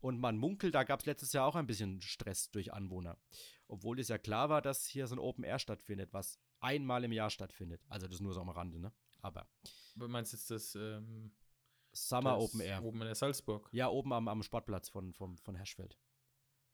[0.00, 3.18] Und man munkelt, da gab es letztes Jahr auch ein bisschen Stress durch Anwohner.
[3.68, 7.12] Obwohl es ja klar war, dass hier so ein Open Air stattfindet, was einmal im
[7.12, 7.82] Jahr stattfindet.
[7.88, 8.92] Also das nur so am Rande, ne?
[9.20, 9.46] Aber
[9.94, 11.32] Du meinst jetzt das, ähm,
[11.92, 12.82] Summer das Open Air.
[12.82, 13.68] Oben in der Salzburg.
[13.72, 15.98] Ja, oben am, am Sportplatz von, von, von Herschfeld.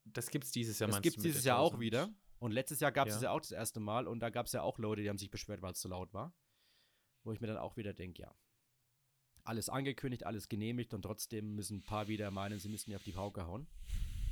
[0.05, 1.81] Das gibt's dieses Jahr, das gibt es dieses Jahr auch 1000?
[1.81, 2.09] wieder.
[2.39, 3.17] Und letztes Jahr gab es Ja.
[3.17, 4.07] es ja auch das erste Mal.
[4.07, 6.13] Und da gab es ja auch Leute, die haben sich beschwert, weil es zu laut
[6.13, 6.33] war.
[7.23, 8.33] Wo ich mir dann auch wieder denke, ja.
[9.47, 13.03] Alles angekündigt, alles genehmigt und trotzdem müssen ein paar wieder meinen, sie müssten ja auf
[13.03, 13.65] die Pauke hauen.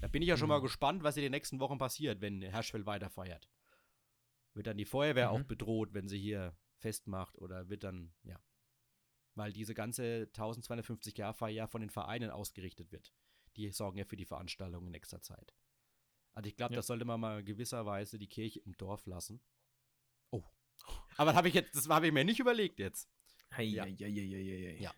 [0.02, 0.64] Da bin ich ja schon mal Mhm.
[0.64, 3.50] gespannt, was in den nächsten Wochen passiert, wenn Herschfeld weiter feiert.
[4.54, 5.48] Wird dann die Feuerwehr auch Mhm.
[5.48, 8.38] bedroht, wenn sie hier festmacht oder wird dann, ja.
[9.36, 13.14] Weil diese ganze 1250 Jahr Feier ja von den Vereinen ausgerichtet wird.
[13.56, 15.54] Die sorgen ja für die Veranstaltung in nächster Zeit.
[16.34, 16.78] Also ich glaube, Ja.
[16.80, 19.40] das sollte man mal gewisserweise die Kirche im Dorf lassen.
[20.32, 20.44] Oh.
[21.16, 23.10] Aber das habe ich jetzt, das habe ich mir nicht überlegt jetzt.
[23.56, 23.84] Hei, Ja.
[23.86, 24.78] hei, hei.
[24.82, 24.94] Ja.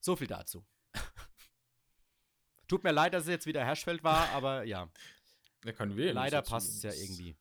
[0.00, 0.66] So viel dazu.
[2.68, 4.90] Tut mir leid, dass es jetzt wieder Herschfeld war, aber ja,
[5.62, 7.36] Da können wir ja leider passt es ja irgendwie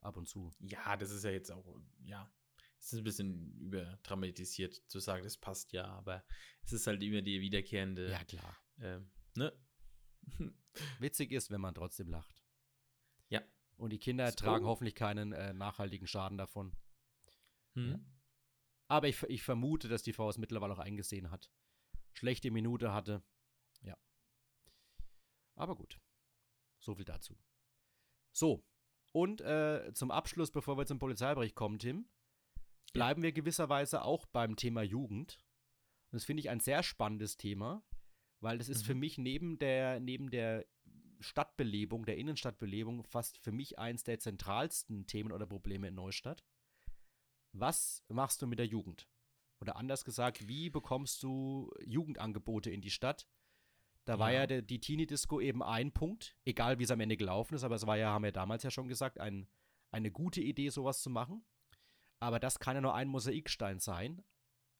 [0.00, 0.52] ab und zu.
[0.58, 1.64] Ja, das ist ja jetzt auch,
[2.04, 2.28] ja.
[2.80, 6.24] Es ist ein bisschen überdramatisiert zu sagen, das passt ja, aber
[6.64, 8.58] es ist halt immer die wiederkehrende, Ja, klar.
[8.80, 9.52] ähm, ne?
[10.98, 12.44] Witzig ist, wenn man trotzdem lacht.
[13.28, 13.42] Ja.
[13.76, 14.36] Und die Kinder So.
[14.36, 16.76] tragen hoffentlich keinen äh, nachhaltigen Schaden davon.
[17.74, 18.04] Hm?
[18.88, 21.50] Aber ich, ich vermute, dass die es mittlerweile auch eingesehen hat.
[22.14, 23.22] Schlechte Minute hatte.
[23.82, 23.96] Ja.
[25.56, 26.00] Aber gut.
[26.80, 27.38] So viel dazu.
[28.32, 28.64] So.
[29.12, 32.08] Und äh, zum Abschluss, bevor wir zum Polizeibericht kommen, Tim,
[32.92, 35.38] bleiben wir gewisserweise auch beim Thema Jugend.
[36.10, 37.84] Und das finde ich ein sehr spannendes Thema,
[38.40, 38.86] weil das ist Mhm.
[38.86, 40.66] für mich neben der, neben der
[41.20, 46.44] Stadtbelebung, der Innenstadtbelebung, fast für mich eins der zentralsten Themen oder Probleme in Neustadt.
[47.52, 49.08] Was machst du mit der Jugend?
[49.64, 53.26] Oder anders gesagt, wie bekommst du Jugendangebote in die Stadt?
[54.04, 54.40] Da war Ja.
[54.40, 57.74] ja der, die Teenie-Disco eben ein Punkt, egal wie es am Ende gelaufen ist, aber
[57.76, 59.48] es war ja, haben wir damals ja schon gesagt, ein,
[59.90, 61.46] eine gute Idee, sowas zu machen.
[62.20, 64.22] Aber das kann ja nur ein Mosaikstein sein.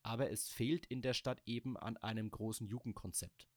[0.03, 3.47] Aber es fehlt in der Stadt eben an einem großen Jugendkonzept.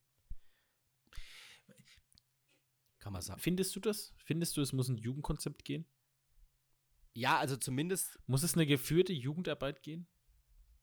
[3.00, 3.38] Kann man sagen.
[3.38, 4.14] Findest du das?
[4.16, 5.84] Findest du, es muss ein Jugendkonzept gehen?
[7.12, 10.06] Ja, also zumindest, Muss es eine geführte Jugendarbeit gehen?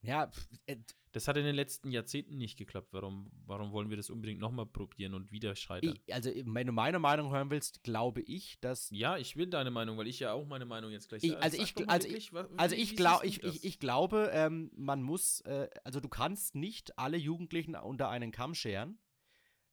[0.06, 0.30] Ja,
[0.66, 0.76] äh,
[1.12, 2.88] Das hat in den letzten Jahrzehnten nicht geklappt.
[2.92, 5.98] Warum, warum wollen wir das unbedingt nochmal probieren und wieder scheitern?
[6.06, 9.70] ich, also wenn du meine Meinung hören willst, glaube ich, dass ja, ich will deine
[9.70, 12.48] Meinung, weil ich ja auch meine Meinung jetzt gleich Ich- also ich also wirklich, wa-
[12.56, 16.98] Also ich, glaub, ich, ich, ich glaube, ähm, man muss, äh, also du kannst nicht
[16.98, 18.98] alle Jugendlichen unter einen Kamm scheren.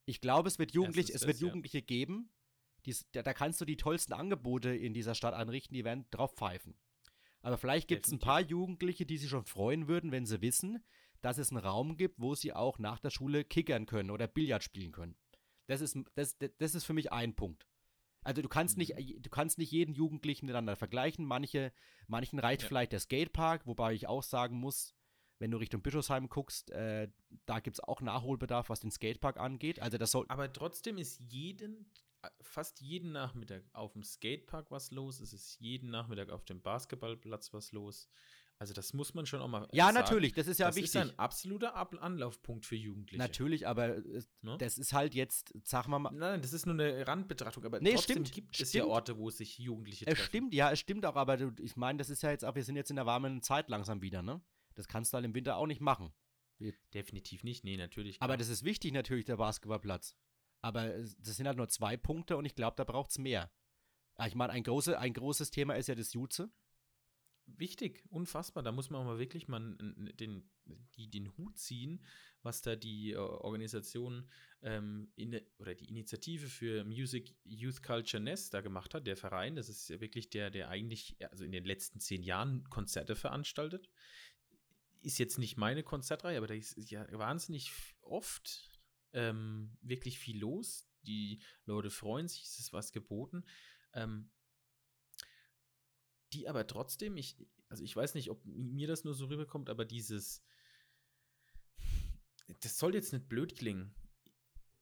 [0.06, 1.46] Ich glaube, es wird, Jugendlich, es wird das, ja.
[1.48, 2.30] Jugendliche geben,
[2.86, 6.34] die's, da, da kannst du die tollsten Angebote in dieser Stadt einrichten, die werden drauf
[6.34, 6.74] pfeifen.
[7.44, 10.82] Aber vielleicht gibt es ein paar Jugendliche, die sich schon freuen würden, wenn sie wissen,
[11.20, 14.64] dass es einen Raum gibt, wo sie auch nach der Schule kickern können oder Billard
[14.64, 15.14] spielen können.
[15.66, 17.66] Das ist, das, das ist für mich ein Punkt.
[18.22, 19.20] Also du kannst nicht, Mhm.
[19.22, 21.26] du kannst nicht jeden Jugendlichen miteinander vergleichen.
[21.26, 21.72] Manche,
[22.08, 22.68] manchen reicht Ja.
[22.68, 24.94] vielleicht der Skatepark, wobei ich auch sagen muss,
[25.38, 27.08] wenn du Richtung Bischofsheim guckst, äh,
[27.44, 29.80] da gibt es auch Nachholbedarf, was den Skatepark angeht.
[29.80, 30.24] Also das soll.
[30.28, 31.90] Aber trotzdem ist jeden,
[32.40, 35.20] fast jeden Nachmittag auf dem Skatepark was los.
[35.20, 38.08] Es ist jeden Nachmittag auf dem Basketballplatz was los.
[38.58, 39.96] Also das muss man schon auch mal Ja, sagen.
[39.96, 40.94] natürlich, das ist ja das wichtig.
[40.94, 43.20] ist ein absoluter Ab Anlaufpunkt für Jugendliche.
[43.20, 44.56] natürlich, aber äh, Ne?
[44.58, 45.98] das ist halt jetzt, sag mal.
[46.12, 48.92] Nein, das ist nur eine Randbetrachtung, aber Nee, trotzdem stimmt, gibt es ja stimmt.
[48.92, 50.28] Orte, wo sich Jugendliche Es treffen.
[50.28, 52.76] stimmt, ja, es stimmt auch, aber ich meine, das ist ja jetzt auch, wir sind
[52.76, 54.40] jetzt in der warmen Zeit langsam wieder, ne?
[54.76, 56.12] Das kannst du halt im Winter auch nicht machen.
[56.94, 58.22] Definitiv nicht, nee, natürlich.
[58.22, 58.38] Aber klar.
[58.38, 60.14] das ist wichtig natürlich, der Basketballplatz.
[60.64, 63.52] Aber das sind halt nur zwei Punkte und ich glaube, da braucht es mehr.
[64.18, 66.50] Ja, ich meine, ein, große, ein großes Thema ist ja das Jutze.
[67.44, 68.62] Wichtig, unfassbar.
[68.62, 70.50] Da muss man auch mal wirklich mal den,
[70.96, 72.02] die, den Hut ziehen,
[72.42, 74.26] was da die äh, Organisation
[74.62, 79.56] ähm, in, oder die Initiative für Music Youth Culture Nest da gemacht hat, der Verein.
[79.56, 83.90] Das ist ja wirklich der, der eigentlich, also in den letzten zehn Jahren Konzerte veranstaltet.
[85.02, 88.73] Ist jetzt nicht meine Konzertreihe, aber da ist ja wahnsinnig oft
[89.14, 90.88] ähm, wirklich viel los.
[91.06, 93.44] die Leute freuen sich, es ist was geboten.
[93.92, 94.30] Ähm,
[96.32, 97.36] die aber trotzdem, ich,
[97.68, 100.44] also ich weiß nicht, ob mir das nur so rüberkommt, aber dieses,
[102.60, 103.94] das soll jetzt nicht blöd klingen,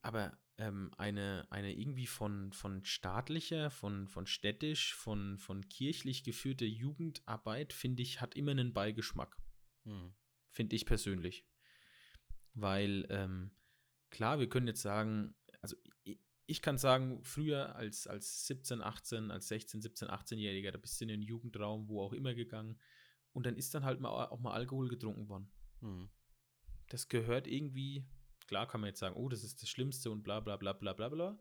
[0.00, 6.64] aber ähm, eine, eine irgendwie von, von staatlicher, von, von städtisch, von, von kirchlich geführte
[6.64, 9.36] Jugendarbeit, finde ich, hat immer einen Beigeschmack.
[9.84, 10.14] Hm.
[10.50, 11.46] Finde ich persönlich.
[12.54, 13.50] Weil, ähm,
[14.12, 19.32] klar, wir können jetzt sagen, also ich, ich kann sagen, früher als, als 17, 18,
[19.32, 22.78] als 16, 17, 18-Jähriger, da bist du in den Jugendraum, wo auch immer gegangen.
[23.32, 25.50] Und dann ist dann halt mal, auch mal Alkohol getrunken worden.
[25.80, 26.08] Hm.
[26.88, 28.06] Das gehört irgendwie
[28.52, 30.92] Klar kann man jetzt sagen, oh, das ist das Schlimmste und bla bla bla bla
[30.92, 31.38] bla bla.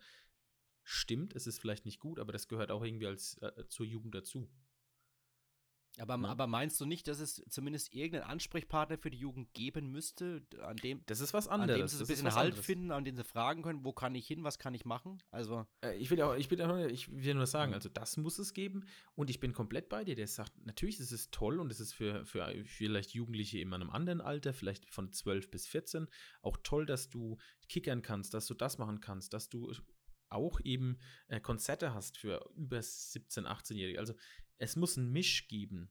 [0.84, 4.16] Stimmt, es ist vielleicht nicht gut, aber das gehört auch irgendwie als äh, zur Jugend
[4.16, 4.50] dazu.
[6.00, 6.30] Aber, ja.
[6.30, 10.78] aber meinst du nicht, dass es zumindest irgendeinen Ansprechpartner für die Jugend geben müsste, an
[10.78, 12.66] dem das ist was anderes, an dem sie so ein bisschen Halt anderes.
[12.66, 15.22] finden, an dem sie fragen können, wo kann ich hin, was kann ich machen?
[15.32, 18.39] Also äh, ich will auch, ich will, auch, ich will nur sagen, also das muss
[18.39, 18.86] es geben
[19.16, 20.16] und ich bin komplett bei dir.
[20.16, 23.89] Der sagt, natürlich ist es toll und es ist für, für vielleicht Jugendliche in einem
[23.89, 26.08] anderen Alter, vielleicht von 12 bis 14,
[26.42, 27.38] auch toll, dass du
[27.68, 29.74] kickern kannst, dass du das machen kannst, dass du
[30.32, 34.00] auch eben äh, Konzerte hast für über 17, 18-Jährige.
[34.00, 34.14] Also
[34.62, 35.89] es muss einen Misch geben.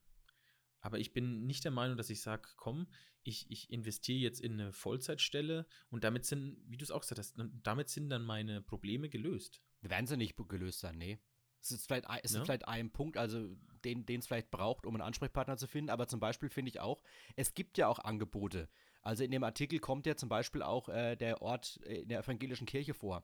[0.79, 2.87] Aber ich bin nicht der Meinung, dass ich sage, komm,
[3.23, 7.19] ich, ich investiere jetzt in eine Vollzeitstelle und damit sind, wie du es auch gesagt
[7.19, 9.61] hast, damit sind dann meine Probleme gelöst.
[9.81, 11.19] Werden sie nicht gelöst sein, nee.
[11.61, 12.39] Es ist vielleicht, es ja?
[12.39, 15.91] ist vielleicht ein Punkt, also den es vielleicht braucht, um einen Ansprechpartner zu finden.
[15.91, 17.03] Aber zum Beispiel finde ich auch,
[17.35, 18.67] es gibt ja auch Angebote.
[19.03, 22.65] Also in dem Artikel kommt ja zum Beispiel auch äh, der Ort in der evangelischen
[22.65, 23.23] Kirche vor.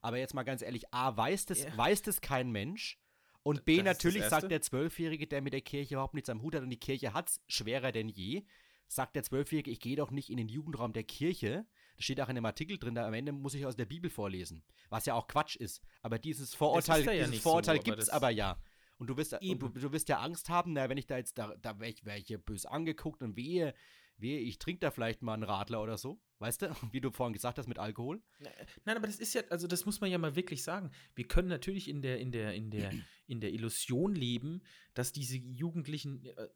[0.00, 1.76] Aber jetzt mal ganz ehrlich, A, weiß das, ja.
[1.76, 3.01] weiß das kein Mensch?
[3.42, 6.54] Und B, das natürlich sagt der Zwölfjährige, der mit der Kirche überhaupt nichts am Hut
[6.54, 8.44] hat und die Kirche hat es schwerer denn je,
[8.86, 11.66] sagt der Zwölfjährige, ich gehe doch nicht in den Jugendraum der Kirche.
[11.96, 14.10] Das steht auch in dem Artikel drin, da am Ende muss ich aus der Bibel
[14.10, 14.62] vorlesen.
[14.90, 15.82] Was ja auch Quatsch ist.
[16.02, 18.58] Aber dieses Vorurteil, ja dieses Vorurteil so, gibt es aber ja.
[18.98, 21.36] Und du wirst, und du, du wirst ja Angst haben, na, wenn ich da jetzt,
[21.36, 23.74] da, da wäre ich, wär ich hier böse angeguckt und wehe,
[24.22, 26.20] wehe, ich trinke da vielleicht mal einen Radler oder so.
[26.38, 28.22] Weißt du, wie du vorhin gesagt hast mit Alkohol?
[28.84, 30.90] Nein, aber das ist ja, also das muss man ja mal wirklich sagen.
[31.14, 32.92] Wir können natürlich in der, in der, in der,
[33.26, 34.62] in der Illusion leben,
[34.94, 36.48] dass diese Jugendlichen äh,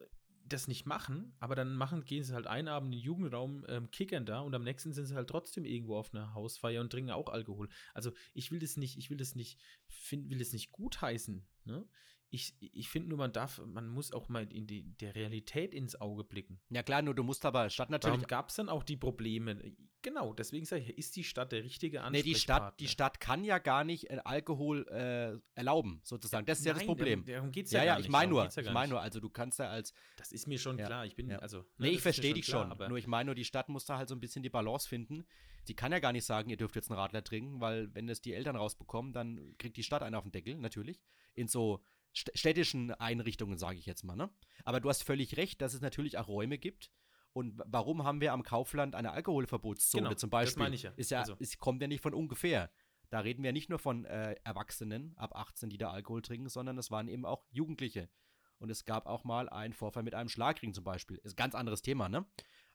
[0.49, 3.91] das nicht machen, aber dann machen, gehen sie halt einen Abend in den Jugendraum, ähm,
[3.91, 7.11] kickern da und am nächsten sind sie halt trotzdem irgendwo auf einer Hausfeier und trinken
[7.11, 7.69] auch Alkohol.
[7.93, 11.45] Also ich will das nicht, ich will das nicht, find, will das nicht gutheißen.
[11.65, 11.85] Ne?
[12.29, 15.99] Ich, ich finde nur, man darf, man muss auch mal in die der Realität ins
[15.99, 16.59] Auge blicken.
[16.69, 18.17] Ja klar, nur du musst aber statt natürlich.
[18.17, 19.75] Warum gab es dann auch die Probleme?
[20.01, 22.27] Genau, deswegen sage ich, ist die Stadt der richtige Ansprechpartner?
[22.27, 26.45] Nee, die Stadt, die Stadt kann ja gar nicht äh, Alkohol äh, erlauben, sozusagen.
[26.45, 27.25] Das ist Nein, ja das Problem.
[27.25, 29.29] Darum geht es ja, ja, ja ich meine nur, ja ich meine nur, also du
[29.29, 29.93] kannst ja als.
[30.17, 30.85] Das ist mir schon ja.
[30.85, 31.05] klar.
[31.05, 31.39] Ich bin, ja.
[31.39, 31.59] also.
[31.59, 32.69] Ne, nee, ich verstehe dich schon.
[32.71, 34.87] Klar, nur ich meine nur, die Stadt muss da halt so ein bisschen die Balance
[34.87, 35.25] finden.
[35.67, 38.21] Die kann ja gar nicht sagen, ihr dürft jetzt einen Radler trinken, weil wenn es
[38.21, 41.01] die Eltern rausbekommen, dann kriegt die Stadt einen auf den Deckel, natürlich.
[41.33, 41.83] In so
[42.17, 44.15] städtischen Einrichtungen, sage ich jetzt mal.
[44.15, 44.29] Ne?
[44.63, 46.91] Aber du hast völlig recht, dass es natürlich auch Räume gibt.
[47.33, 50.55] Und warum haben wir am Kaufland eine Alkoholverbotszone genau, zum Beispiel?
[50.55, 50.91] Das meine ich ja.
[50.95, 51.35] Ist ja, also.
[51.39, 52.71] es kommt ja nicht von ungefähr.
[53.09, 56.77] Da reden wir nicht nur von äh, Erwachsenen ab 18, die da Alkohol trinken, sondern
[56.77, 58.09] es waren eben auch Jugendliche.
[58.57, 61.17] Und es gab auch mal einen Vorfall mit einem Schlagring zum Beispiel.
[61.17, 62.25] Ist ein ganz anderes Thema, ne?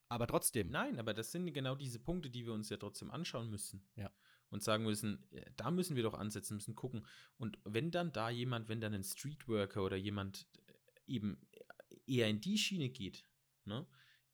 [0.09, 0.70] Aber trotzdem.
[0.70, 3.84] Nein, aber das sind genau diese Punkte, die wir uns ja trotzdem anschauen müssen.
[3.97, 4.11] Ja
[4.53, 7.07] und sagen müssen, äh, da müssen wir doch ansetzen, müssen gucken.
[7.38, 10.46] Und wenn dann da jemand, wenn dann ein Streetworker oder jemand
[11.07, 11.40] äh, eben
[12.07, 13.24] eher in die Schiene geht,
[13.64, 13.86] ne,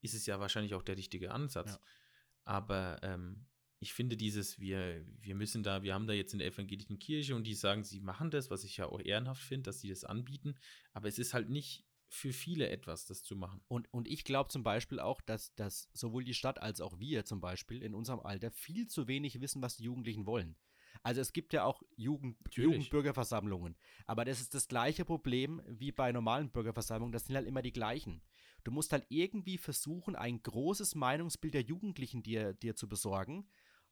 [0.02, 1.72] ist es ja wahrscheinlich auch der richtige Ansatz.
[1.72, 1.80] Ja.
[2.44, 3.46] Aber ähm,
[3.80, 7.36] ich finde dieses, wir, wir müssen da, wir haben da jetzt in der evangelischen Kirche
[7.36, 10.04] und die sagen, sie machen das, was ich ja auch ehrenhaft finde, dass sie das
[10.04, 10.56] anbieten,
[10.92, 13.60] aber es ist halt nicht für viele etwas, das zu machen.
[13.68, 17.24] Und, und ich glaube zum Beispiel auch, dass, dass sowohl die Stadt als auch wir
[17.24, 20.56] zum Beispiel in unserem Alter viel zu wenig wissen, was die Jugendlichen wollen.
[21.02, 26.10] Also es gibt ja auch Jugend, Jugendbürgerversammlungen, aber das ist das gleiche Problem wie bei
[26.10, 28.22] normalen Bürgerversammlungen, das sind halt immer die gleichen.
[28.64, 33.48] Du musst halt irgendwie versuchen, ein großes Meinungsbild der Jugendlichen dir, dir zu besorgen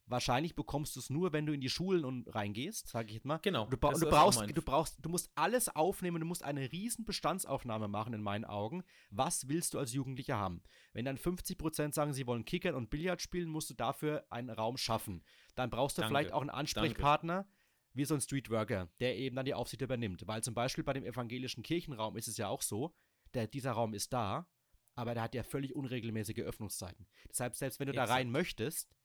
[0.09, 3.25] Wahrscheinlich bekommst du es nur, wenn du in die Schulen und reingehst, sage ich jetzt
[3.25, 3.39] mal.
[3.39, 3.65] Genau.
[3.65, 8.13] Du, du brauchst, du brauchst, du musst alles aufnehmen, du musst eine riesen Bestandsaufnahme machen
[8.13, 8.83] in meinen Augen.
[9.09, 10.63] Was willst du als Jugendlicher haben?
[10.93, 14.49] Wenn dann 50 Prozent sagen, sie wollen Kickern und Billard spielen, musst du dafür einen
[14.49, 15.23] Raum schaffen.
[15.55, 16.15] Dann brauchst du Danke.
[16.15, 17.43] vielleicht auch einen Ansprechpartner.
[17.43, 17.57] Danke
[17.97, 20.27] wie so ein Streetworker, der eben dann die Aufsicht übernimmt.
[20.27, 22.93] Weil zum Beispiel bei dem evangelischen Kirchenraum ist es ja auch so,
[23.33, 24.47] der, dieser Raum ist da,
[24.95, 27.07] aber der hat ja völlig unregelmäßige Öffnungszeiten.
[27.27, 28.09] Deshalb, selbst wenn du Exakt.
[28.09, 28.95] da rein möchtest,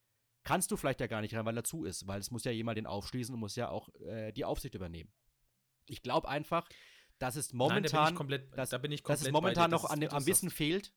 [0.45, 2.53] kannst du vielleicht ja gar nicht rein, weil er zu ist, weil es muss ja
[2.53, 5.13] jemand den aufschließen und muss ja auch äh, die Aufsicht übernehmen.
[5.87, 6.69] Ich glaube einfach,
[7.19, 10.51] dass es momentan, Nein, komplett, dass, da komplett dass es momentan noch an, am Wissen
[10.51, 10.93] fehlt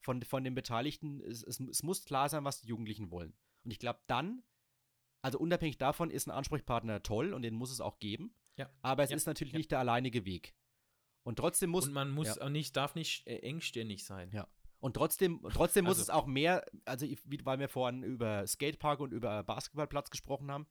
[0.00, 1.20] von, von den Beteiligten.
[1.20, 3.34] Es, es, es, muss klar sein, was die Jugendlichen wollen.
[3.64, 4.42] Und ich glaube, dann
[5.24, 8.34] also unabhängig davon ist ein Ansprechpartner toll und den muss es auch geben.
[8.58, 8.68] Ja.
[8.82, 9.58] Aber es Ja, ist natürlich ja.
[9.58, 10.54] nicht der alleinige Weg.
[11.22, 12.42] Und trotzdem muss und man muss ja.
[12.42, 14.30] auch nicht, darf nicht äh, engstirnig sein.
[14.34, 14.46] Ja.
[14.84, 17.06] Und trotzdem, trotzdem muss Also- es auch mehr, also
[17.44, 20.66] weil wir vorhin über Skatepark und über Basketballplatz gesprochen haben,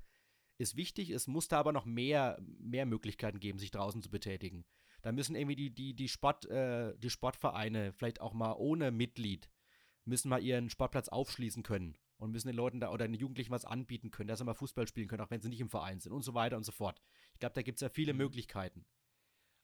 [0.60, 4.66] ist wichtig, es muss da aber noch mehr, mehr Möglichkeiten geben, sich draußen zu betätigen.
[5.02, 9.50] Da müssen irgendwie die, die, die, Sport, äh, die Sportvereine vielleicht auch mal ohne Mitglied,
[10.06, 13.66] müssen mal ihren Sportplatz aufschließen können und müssen den Leuten da oder den Jugendlichen was
[13.66, 16.12] anbieten können, dass sie mal Fußball spielen können, auch wenn sie nicht im Verein sind
[16.12, 17.02] und so weiter und so fort.
[17.34, 18.20] Ich glaube, da gibt es ja viele Mhm.
[18.20, 18.86] Möglichkeiten.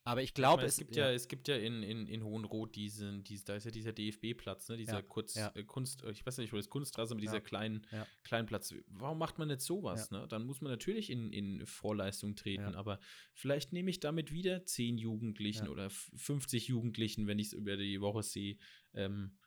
[0.05, 3.23] Aber ich glaube, meine, es gibt ja, es gibt ja in, in, in Hohenroth diesen,
[3.23, 4.77] diesen, da ist ja dieser DFB-Platz, ne?
[4.77, 5.51] Dieser Ja, Kurz, ja.
[5.53, 8.07] Äh, Kunst, äh, ich weiß nicht, wo das Kunststraße mit Ja, dieser kleinen, ja.
[8.23, 8.73] kleinen Platz.
[8.87, 10.25] Warum macht man nicht sowas, ne?
[10.27, 12.75] Dann muss man natürlich in, in Vorleistung treten, Ja.
[12.75, 12.99] aber
[13.33, 15.71] vielleicht nehme ich damit wieder 10 Jugendlichen Ja.
[15.71, 18.57] oder f- 50 Jugendlichen, wenn ich es über die Woche sehe,
[18.93, 19.37] ähm,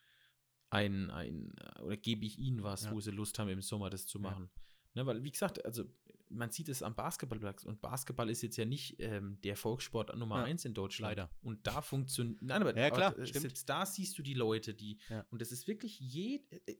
[0.70, 2.92] ein, ein, oder gebe ich ihnen was, Ja.
[2.92, 4.22] wo sie Lust haben, im Sommer das zu Ja.
[4.30, 4.50] machen.
[4.94, 5.84] Ne, weil, wie gesagt, also
[6.32, 10.38] man sieht es am Basketballplatz und Basketball ist jetzt ja nicht ähm, der Volkssport Nummer
[10.38, 11.10] Ja, eins in Deutschland.
[11.10, 11.30] leider.
[11.42, 12.40] Und da funktioniert.
[12.42, 13.42] Nein, aber, Ja, klar, aber, äh, stimmt.
[13.42, 14.98] selbst da siehst du die Leute, die.
[15.08, 15.24] Ja.
[15.30, 16.74] Und das ist wirklich je, äh,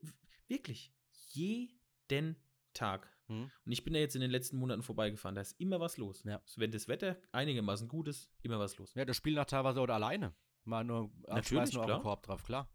[0.47, 0.91] wirklich
[1.31, 2.35] jeden
[2.73, 3.07] Tag.
[3.27, 3.51] Mhm.
[3.65, 6.23] Und ich bin da jetzt in den letzten Monaten vorbeigefahren, da ist immer was los.
[6.23, 6.41] Ja.
[6.55, 8.93] Wenn das Wetter einigermaßen gut ist, immer was los.
[8.95, 10.33] Ja, das spielen auch teilweise oder alleine.
[10.65, 12.01] Mal nur Natürlich, nur klar.
[12.01, 12.69] Korb drauf, klar.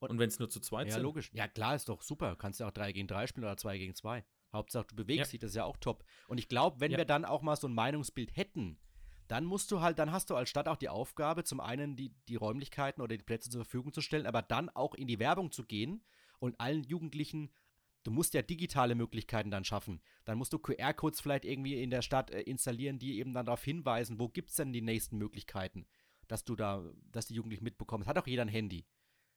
[0.00, 1.02] Und wenn es nur zu zweit Ja, sind.
[1.04, 1.30] logisch.
[1.32, 2.34] Ja, klar, ist doch super.
[2.36, 4.24] Kannst ja auch 3 gegen 3 spielen oder 2 gegen 2.
[4.52, 5.30] Hauptsache, du bewegst Ja.
[5.32, 6.04] dich, das ist ja auch top.
[6.28, 6.98] Und ich glaube, wenn Ja.
[6.98, 8.78] wir dann auch mal so ein Meinungsbild hätten,
[9.28, 12.14] dann musst du halt, dann hast du als Stadt auch die Aufgabe, zum einen die,
[12.28, 15.50] die Räumlichkeiten oder die Plätze zur Verfügung zu stellen, aber dann auch in die Werbung
[15.52, 16.04] zu gehen
[16.38, 17.50] und allen Jugendlichen,
[18.02, 20.02] du musst ja digitale Möglichkeiten dann schaffen.
[20.24, 23.62] Dann musst du QR-Codes vielleicht irgendwie in der Stadt äh, installieren, die eben dann darauf
[23.64, 25.86] hinweisen, wo gibt es denn die nächsten Möglichkeiten,
[26.28, 28.02] dass du da, dass die Jugendlichen mitbekommen.
[28.02, 28.84] Es hat auch jeder ein Handy.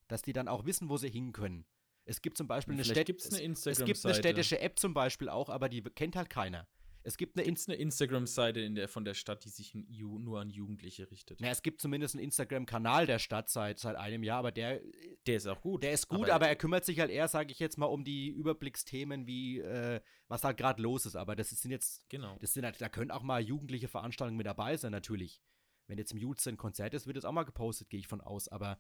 [0.07, 1.66] Dass die dann auch wissen, wo sie hin können.
[2.06, 5.49] Es gibt zum Beispiel eine, Städt eine es- gibt eine städtische App zum Beispiel auch,
[5.49, 6.68] aber die kennt halt keiner.
[7.08, 11.12] Es gibt eine eine Instagram-Seite in der, von der Stadt, die sich nur an Jugendliche
[11.12, 11.39] richtet?
[11.39, 14.82] ja, es gibt zumindest einen Instagram-Kanal der Stadt seit, seit einem Jahr, aber der,
[15.28, 15.84] Der ist auch gut.
[15.84, 18.30] der ist gut, aber, er kümmert sich halt eher, sage ich jetzt mal, um die
[18.30, 21.16] Überblicksthemen, wie äh, was halt gerade los ist.
[21.16, 22.38] Aber das sind jetzt, Genau.
[22.41, 25.41] das sind halt, da können auch mal jugendliche Veranstaltungen mit dabei sein, natürlich.
[25.88, 28.20] Wenn jetzt im Juli ein Konzert ist, wird es auch mal gepostet, gehe ich von
[28.22, 28.47] aus.
[28.47, 28.80] Aber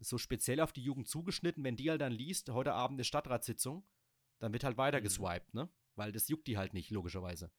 [0.00, 3.86] so speziell auf die Jugend zugeschnitten, wenn die halt dann liest, heute Abend eine Stadtratssitzung,
[4.38, 5.04] dann wird halt weiter Mhm.
[5.04, 5.68] geswiped, ne?
[5.96, 7.50] Weil das juckt die halt nicht, logischerweise.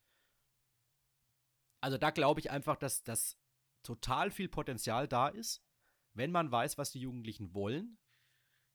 [1.82, 3.38] Also da glaube ich einfach, dass das
[3.84, 5.64] total viel Potenzial da ist.
[6.14, 7.98] Wenn man weiß, was die Jugendlichen wollen,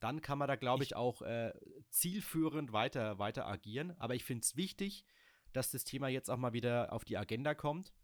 [0.01, 1.53] dann kann man da, glaube ich, Ich- auch äh,
[1.91, 3.93] zielführend weiter, weiter agieren.
[3.99, 5.05] Aber ich finde es wichtig,
[5.53, 7.95] dass das Thema jetzt auch mal wieder auf die Agenda kommt.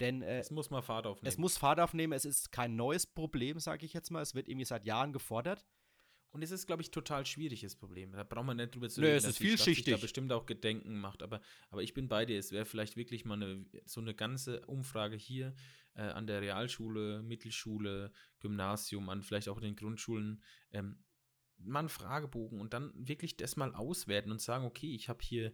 [0.00, 1.28] Denn äh, Es muss mal Fahrt aufnehmen.
[1.28, 2.12] es muss Fahrt aufnehmen.
[2.12, 4.22] Es ist kein neues Problem, sage ich jetzt mal.
[4.22, 5.64] Es wird irgendwie seit Jahren gefordert.
[6.32, 8.10] Und es ist, glaube ich, total schwieriges Problem.
[8.10, 9.94] Da braucht man nicht drüber zu Nö, reden, es dass ist die Stadt sich vielschichtig.
[9.94, 11.22] da bestimmt auch Gedenken macht.
[11.22, 11.40] Aber,
[11.70, 12.36] aber ich bin bei dir.
[12.40, 15.54] Es wäre vielleicht wirklich mal eine, so eine ganze Umfrage hier
[15.94, 20.42] äh, an der Realschule, Mittelschule, Gymnasium, an vielleicht auch den Grundschulen.
[20.72, 21.03] Ähm,
[21.64, 25.52] mal einen Fragebogen und dann wirklich das mal auswerten und sagen, okay, ich habe hier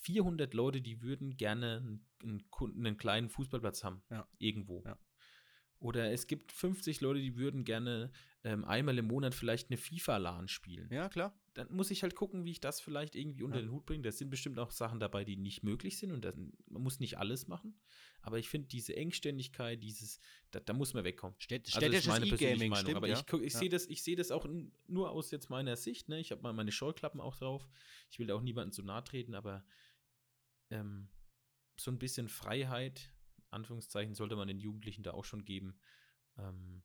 [0.00, 4.02] 400 Leute, die würden gerne einen, einen, kleinen Fußballplatz haben.
[4.10, 4.28] Ja.
[4.38, 4.82] Irgendwo.
[4.84, 4.98] Ja.
[5.78, 8.10] Oder es gibt 50 Leute, die würden gerne
[8.44, 10.88] ähm, einmal im Monat vielleicht eine FIFA-LAN spielen.
[10.90, 11.38] Ja, klar.
[11.54, 13.62] Dann muss ich halt gucken, wie ich das vielleicht irgendwie unter Ja.
[13.62, 14.02] den Hut bringe.
[14.02, 17.18] Da sind bestimmt auch Sachen dabei, die nicht möglich sind und das, man muss nicht
[17.18, 17.78] alles machen.
[18.20, 20.18] Aber ich finde diese Engständigkeit, dieses,
[20.50, 21.36] da, da muss man wegkommen.
[21.38, 22.84] Städt, Also das ist städtisches meine persönliche E-Gaming, Meinung.
[22.84, 22.96] stimmt.
[22.96, 23.18] Aber ja.
[23.20, 23.58] ich, ich ja.
[23.58, 24.46] sehe das, ich sehe das auch
[24.86, 26.08] nur aus jetzt meiner Sicht.
[26.08, 26.20] Ne?
[26.20, 27.68] Ich habe mal meine Scheuklappen auch drauf.
[28.10, 29.64] Ich will da auch niemandem zu nahe treten, aber
[30.70, 31.08] ähm,
[31.78, 33.12] so ein bisschen Freiheit,
[33.50, 35.78] Anführungszeichen, sollte man den Jugendlichen da auch schon geben.
[36.38, 36.82] Ähm,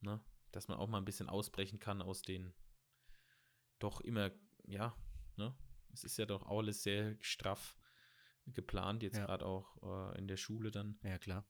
[0.00, 0.20] ne?
[0.52, 2.54] Dass man auch mal ein bisschen ausbrechen kann aus den
[3.78, 4.30] doch immer,
[4.64, 4.96] ja,
[5.36, 5.54] ne?
[5.92, 7.76] Es ist ja doch alles sehr straff
[8.46, 9.26] geplant, jetzt Ja.
[9.26, 10.98] gerade auch äh, in der Schule dann.
[11.02, 11.46] ja, klar.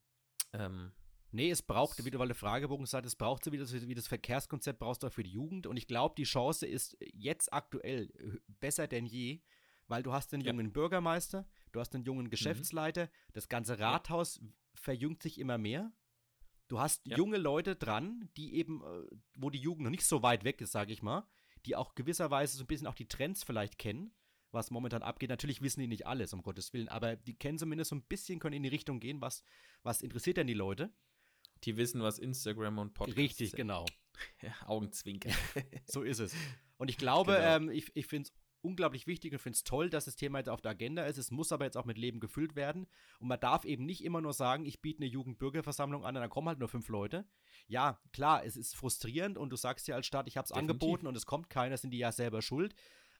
[0.52, 0.92] Ähm,
[1.32, 3.94] Nee, es braucht, wie du weil der Fragebogen sagt, es braucht so wie das, wie
[3.94, 5.66] das Verkehrskonzept brauchst du auch für die Jugend.
[5.66, 9.42] Und ich glaube, die Chance ist jetzt aktuell äh, besser denn je,
[9.88, 10.52] weil du hast einen Ja.
[10.52, 14.40] jungen Bürgermeister, du hast einen jungen Geschäftsleiter, das ganze Rathaus
[14.74, 15.92] verjüngt sich immer mehr.
[16.68, 17.16] Du hast Ja.
[17.16, 20.72] junge Leute dran, die eben, äh, wo die Jugend noch nicht so weit weg ist,
[20.72, 21.26] sage ich mal,
[21.64, 24.12] die auch gewisserweise so ein bisschen auch die Trends vielleicht kennen,
[24.50, 25.30] was momentan abgeht.
[25.30, 28.38] Natürlich wissen die nicht alles, um Gottes Willen, aber die kennen zumindest so ein bisschen,
[28.40, 29.42] können in die Richtung gehen, was,
[29.82, 30.92] was interessiert denn die Leute.
[31.64, 33.56] die wissen, was Instagram und Podcast Richtig, sind.
[33.56, 33.86] genau.
[34.42, 35.32] Ja, Augenzwinkern.
[35.86, 36.34] So ist es.
[36.78, 37.56] Und ich glaube, Genau.
[37.56, 38.34] ähm, ich, ich finde es
[38.66, 41.18] unglaublich wichtig und finde es toll, dass das Thema jetzt auf der Agenda ist.
[41.18, 42.86] Es muss aber jetzt auch mit Leben gefüllt werden.
[43.20, 46.30] Und man darf eben nicht immer nur sagen, ich biete eine Jugendbürgerversammlung an und dann
[46.30, 47.26] kommen halt nur fünf Leute.
[47.68, 51.06] Ja, klar, es ist frustrierend und du sagst ja als Stadt, ich habe es angeboten
[51.06, 52.74] und es kommt keiner, sind die ja selber schuld.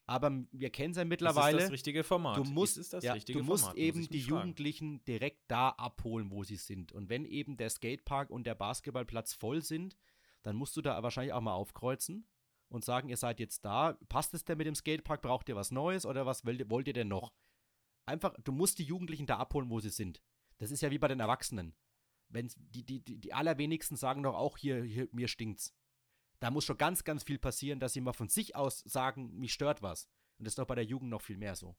[0.08, 1.58] Aber wir kennen es ja Das mittlerweile.
[1.58, 2.36] ist das richtige Format.
[2.36, 4.36] Du musst, ist das ja, richtige du musst Format, muss eben ich die fragen.
[4.36, 6.92] Jugendlichen direkt da abholen, wo sie sind.
[6.92, 9.96] Und wenn eben der Skatepark und der Basketballplatz voll sind,
[10.42, 12.28] dann musst du da wahrscheinlich auch mal aufkreuzen
[12.68, 13.98] und sagen, ihr seid jetzt da.
[14.08, 15.22] Passt es denn mit dem Skatepark?
[15.22, 17.32] Braucht ihr was Neues oder was wollt, ihr- denn noch?
[18.06, 20.22] Einfach, du musst die Jugendlichen da abholen, wo sie sind.
[20.58, 21.74] Das ist ja wie bei den Erwachsenen.
[22.28, 25.74] Wenn's, die, die, die, die allerwenigsten sagen doch auch, hier, hier, mir stinkt's.
[26.40, 29.52] Da muss schon ganz, ganz viel passieren, dass sie mal von sich aus sagen, mich
[29.52, 30.08] stört was.
[30.38, 31.76] Und das ist doch bei der Jugend noch viel mehr so.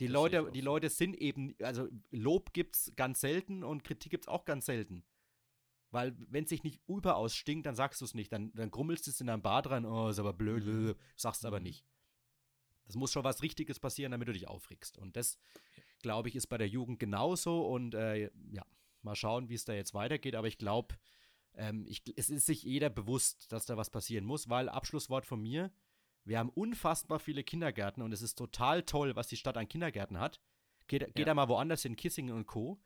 [0.00, 0.60] Die Das Leute, die.
[0.60, 5.04] Leute sind eben, also Lob gibt's ganz selten und Kritik gibt's auch ganz selten.
[5.90, 8.30] Weil, wenn es sich nicht überaus stinkt, dann sagst du es nicht.
[8.32, 10.94] Dann, dann grummelst du es in deinem Bad rein, oh, ist aber blöd, Mhm.
[11.16, 11.64] sagst aber Mhm.
[11.64, 11.84] nicht.
[12.84, 14.98] Das muss schon was Richtiges passieren, damit du dich aufregst.
[14.98, 15.38] Und das,
[16.02, 17.66] glaube ich, ist bei der Jugend genauso.
[17.66, 18.64] Und äh, ja,
[19.02, 20.34] mal schauen, wie es da jetzt weitergeht.
[20.34, 20.94] Aber ich glaube,
[21.54, 21.86] ähm,
[22.16, 25.70] es ist sich jeder bewusst, dass da was passieren muss, weil Abschlusswort von mir,
[26.24, 30.18] wir haben unfassbar viele Kindergärten und es ist total toll, was die Stadt an Kindergärten
[30.20, 30.40] hat.
[30.86, 31.24] Geht, geht Ja.
[31.26, 32.78] da mal woanders hin, Kissingen und Co.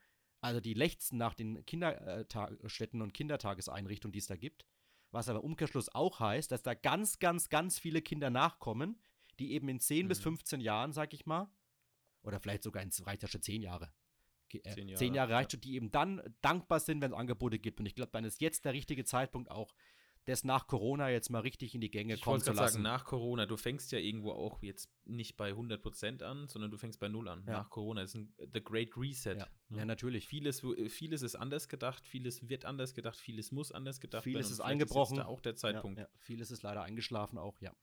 [0.43, 4.67] Also die lechzen nach den Kinderstätten und Kindertageseinrichtungen, die es da gibt.
[5.13, 9.01] Was aber Umkehrschluss auch heißt, dass da ganz, ganz, ganz viele Kinder nachkommen,
[9.39, 10.25] die eben in 10 bis Mhm.
[10.25, 11.51] 15 Jahren, sag ich mal,
[12.23, 13.93] oder vielleicht sogar in reicht ja schon 10 Jahre.
[14.53, 15.37] Äh, Zehn Jahre, 10 Jahre ja.
[15.37, 17.81] reicht schon, die eben dann dankbar sind, wenn es Angebote gibt.
[17.81, 19.73] Und ich glaube, dann ist jetzt der richtige Zeitpunkt auch,
[20.25, 22.73] das nach Corona jetzt mal richtig in die Gänge Ich kommen zu gerade lassen.
[22.75, 26.79] sagen, nach Corona, du fängst ja irgendwo auch jetzt nicht bei 100% an, sondern du
[26.79, 27.43] fängst bei Null an.
[27.47, 27.55] Ja.
[27.55, 29.35] Nach Corona ist ein The Great Reset.
[29.37, 29.47] ja.
[29.69, 29.79] ne?
[29.79, 30.29] ja, natürlich.
[30.29, 34.37] Vieles, wo- vieles ist anders gedacht, vieles wird anders gedacht, vieles muss anders gedacht Vieles
[34.37, 34.45] werden.
[34.45, 35.17] ist und vielleicht eingebrochen.
[35.17, 35.99] da auch der Zeitpunkt.
[35.99, 36.09] Ja.
[36.19, 37.75] Vieles ist leider eingeschlafen auch, ja.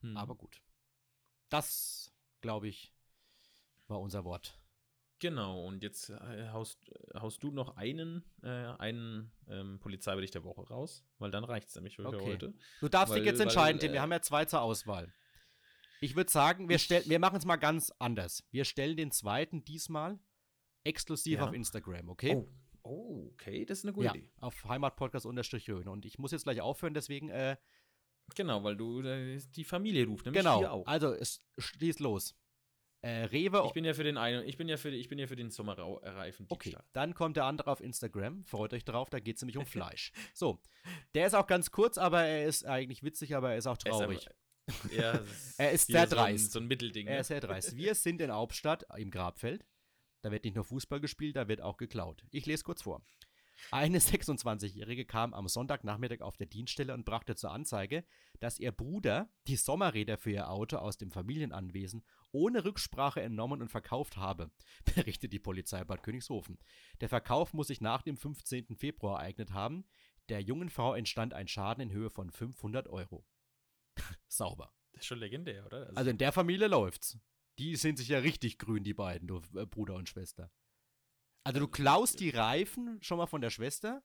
[0.00, 0.16] Hm.
[0.16, 0.60] Aber gut.
[1.50, 2.92] Das, glaube ich,
[3.86, 4.59] war unser Wort.
[5.20, 10.62] Genau, und jetzt äh, haust, haust du noch einen, äh, einen ähm, Polizeibericht der Woche
[10.62, 12.18] raus, weil dann reicht es nämlich für Okay.
[12.24, 12.54] heute.
[12.80, 13.92] Du darfst dich Weil- jetzt weil, entscheiden, Tim.
[13.92, 15.12] Wir äh, haben ja zwei zur Auswahl.
[16.00, 18.42] Ich würde sagen, wir, stell, wir machen es mal ganz anders.
[18.50, 20.18] Wir stellen den zweiten diesmal
[20.84, 21.46] exklusiv Ja.
[21.48, 22.36] auf Instagram, okay?
[22.36, 22.48] Oh,
[22.82, 24.30] oh, okay, das ist eine gute ja, Idee.
[24.40, 25.86] auf Heimatpodcast-Rhön.
[25.88, 27.56] Und ich muss jetzt gleich aufhören, deswegen, äh,
[28.36, 30.58] Genau, weil du äh, die Familie ruft, nämlich genau.
[30.60, 30.86] hier auch.
[30.86, 32.36] Also, es schließt los.
[33.02, 35.26] Äh, Rewe, Ich bin ja für den einen, ich bin ja für, ich bin ja
[35.26, 38.44] für den Sommerreifen Okay, dann kommt der andere auf Instagram.
[38.44, 40.12] Freut euch drauf, da geht es nämlich um Fleisch.
[40.34, 40.60] So,
[41.14, 44.26] der ist auch ganz kurz, aber er ist eigentlich witzig, aber er ist auch traurig.
[44.94, 46.46] Ja, ist Er ist sehr so dreist.
[46.46, 47.06] Ein, so ein Mittelding.
[47.06, 47.20] er ne?
[47.20, 47.76] ist sehr dreist.
[47.76, 49.64] Wir sind in Hauptstadt im Grabfeld.
[50.22, 52.24] Da wird nicht nur Fußball gespielt, da wird auch geklaut.
[52.30, 53.02] Ich lese kurz vor.
[53.70, 58.04] Eine 26-Jährige kam am Sonntagnachmittag auf der Dienststelle und brachte zur Anzeige,
[58.40, 63.68] dass ihr Bruder die Sommerräder für ihr Auto aus dem Familienanwesen ohne Rücksprache entnommen und
[63.68, 64.50] verkauft habe,
[64.94, 66.58] berichtet die Polizei Bad Königshofen.
[67.00, 68.76] Der Verkauf muss sich nach dem 15.
[68.76, 69.84] Februar ereignet haben.
[70.28, 73.26] Der jungen Frau entstand ein Schaden in Höhe von 500 Euro.
[74.28, 74.72] Sauber.
[74.92, 75.90] Das ist schon legendär, oder?
[75.94, 77.18] Also in der Familie läuft's.
[77.58, 80.50] Die sind sich ja richtig grün, die beiden, du äh, Bruder und Schwester.
[81.44, 84.02] Also du klaust die Reifen schon mal von der Schwester.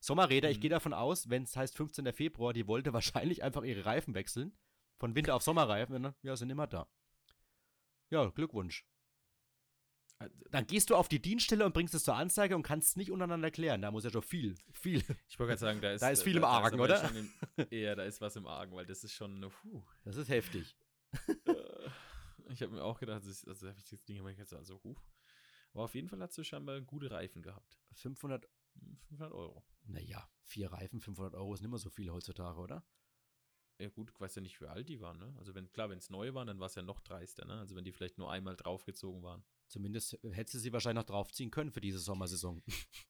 [0.00, 0.60] Sommerräder, ich Mhm.
[0.62, 2.12] gehe davon aus, wenn es heißt 15.
[2.12, 4.56] Februar, die wollte wahrscheinlich einfach ihre Reifen wechseln.
[4.98, 6.02] Von Winter auf Sommerreifen.
[6.02, 6.88] dann, Ja, sind immer da.
[8.10, 8.84] Ja, Glückwunsch.
[10.20, 12.96] äh, Dann gehst du auf die Dienststelle und bringst es zur Anzeige und kannst es
[12.96, 13.82] nicht untereinander klären.
[13.82, 15.04] Da muss ja schon viel, viel.
[15.28, 17.10] ich wollte gerade sagen, da ist, Da ist viel äh, im Argen, oder?
[17.14, 17.30] Im,
[17.70, 19.82] ja, da ist was im Argen, weil das ist schon, puh.
[20.04, 20.74] Das ist heftig.
[21.44, 21.54] Äh,
[22.50, 24.80] ich habe mir auch gedacht, das ist, also habe ich das Ding immer jetzt also
[24.82, 25.02] hoch.
[25.78, 27.78] Aber auf jeden Fall hast du scheinbar gute Reifen gehabt.
[27.92, 28.48] 500,
[28.80, 29.62] Hm, 500 Euro.
[29.86, 32.84] naja, vier Reifen, 500 Euro ist nicht mehr so viel heutzutage, oder?
[33.78, 35.32] Ja gut, ich weiß ja nicht, wie alt die waren, ne?
[35.38, 37.60] Also wenn, klar, wenn es neu waren, dann war es ja noch dreister, ne?
[37.60, 39.44] Also wenn die vielleicht nur einmal draufgezogen waren.
[39.68, 42.60] Zumindest hättest du sie wahrscheinlich noch draufziehen können für diese Sommersaison.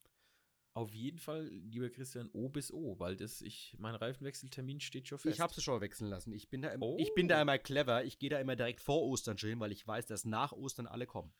[0.75, 5.19] Auf jeden Fall, lieber Christian, O bis O, weil das, ich, mein Reifenwechseltermin steht schon
[5.19, 5.35] fest.
[5.35, 6.33] Ich habe sie schon wechseln lassen.
[6.35, 6.97] Ich bin, da im, Oh.
[7.01, 8.05] ich bin da immer clever.
[8.05, 11.07] Ich gehe da immer direkt vor Ostern schön, weil ich weiß, dass nach Ostern alle
[11.07, 11.33] kommen.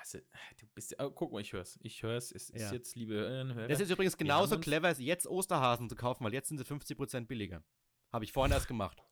[0.00, 0.18] Also,
[0.58, 1.78] du bist oh, guck mal, ich hör's.
[1.82, 2.32] Ich hör's.
[2.32, 2.72] Es ist Ja.
[2.72, 3.68] jetzt, liebe Hörer.
[3.68, 7.62] Das ist übrigens genauso clever, jetzt Osterhasen zu kaufen, weil jetzt sind sie 50% billiger.
[8.10, 9.02] Habe ich vorhin erst gemacht.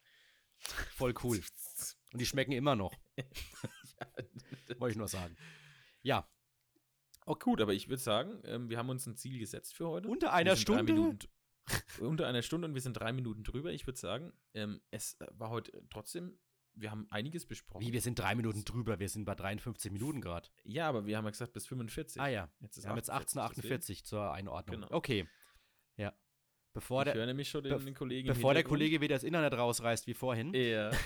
[0.96, 1.40] Voll cool.
[2.12, 2.94] Und die schmecken immer noch,
[4.78, 5.36] wollte ich nur sagen.
[6.02, 6.26] Ja,
[7.26, 10.08] Oh, gut, aber ich würde sagen, ähm, wir haben uns ein Ziel gesetzt für heute.
[10.08, 10.82] unter einer Stunde.
[10.94, 11.28] Minuten,
[12.00, 13.70] unter einer Stunde und wir sind drei Minuten drüber.
[13.70, 16.38] Ich würde sagen, ähm, es äh, war heute trotzdem,
[16.80, 17.84] wir haben einiges besprochen.
[17.86, 18.98] Wie, wir sind drei Minuten drüber.
[18.98, 20.48] Wir sind bei 53 Minuten gerade.
[20.64, 22.20] ja, aber wir haben ja gesagt bis 45.
[22.20, 24.80] Ah ja, Jetzt ist wir haben jetzt 1848 zur Einordnung.
[24.82, 24.88] Genau.
[24.94, 25.26] Okay.
[25.96, 26.12] Ja.
[26.72, 28.28] Bevor Ich der, höre nämlich schon den, den Kollegen.
[28.28, 28.62] bevor der.
[28.64, 30.54] Kollege wieder das Internet rausreißt wie vorhin.
[30.54, 30.90] Ja.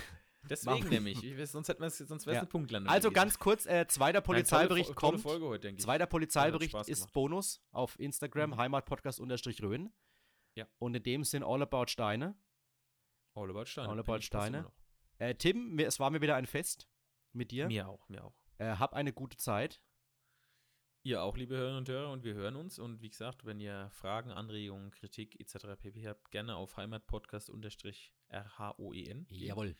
[0.51, 1.23] Deswegen nämlich.
[1.23, 2.41] Ich, sonst hätten wir es- sonst wäre es Ja.
[2.41, 2.93] eine Punktlandung.
[2.93, 3.15] Also gewesen.
[3.15, 5.23] ganz kurz, äh, zweiter Polizeibericht tolle, Fo- tolle kommt.
[5.23, 5.85] Folge heute, denke ich.
[5.85, 7.13] Zweiter Polizeibericht ist.
[7.13, 8.57] Bonus auf Instagram, Mhm.
[8.57, 9.93] Heimatpodcast-Rhön.
[10.57, 10.67] Ja.
[10.79, 12.35] Und in dem sind All About Steine.
[13.35, 13.89] All About Steine.
[13.89, 14.71] All About Steine.
[15.23, 16.89] Äh, Tim, es war mir wieder ein Fest
[17.33, 17.69] mit dir.
[17.69, 18.35] Mir auch, mir auch.
[18.59, 19.81] Äh, hab eine gute Zeit.
[21.05, 22.81] Ihr auch, liebe Hörerinnen und Hörer, und wir hören uns.
[22.81, 25.81] Und wie gesagt, wenn ihr Fragen, Anregungen, Kritik etc.
[25.81, 26.09] pp.
[26.09, 27.63] habt, gerne auf heimatpodcast-rhoen.
[28.91, 29.27] gehen.
[29.31, 29.77] Jawohl.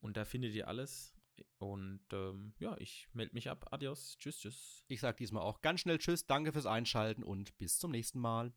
[0.00, 1.14] Und da findet ihr alles.
[1.58, 3.68] Und ähm, ja, ich melde mich ab.
[3.72, 4.16] Adios.
[4.16, 4.84] Tschüss, tschüss.
[4.88, 8.54] Ich sag diesmal auch ganz schnell Tschüss, danke fürs Einschalten und bis zum nächsten Mal.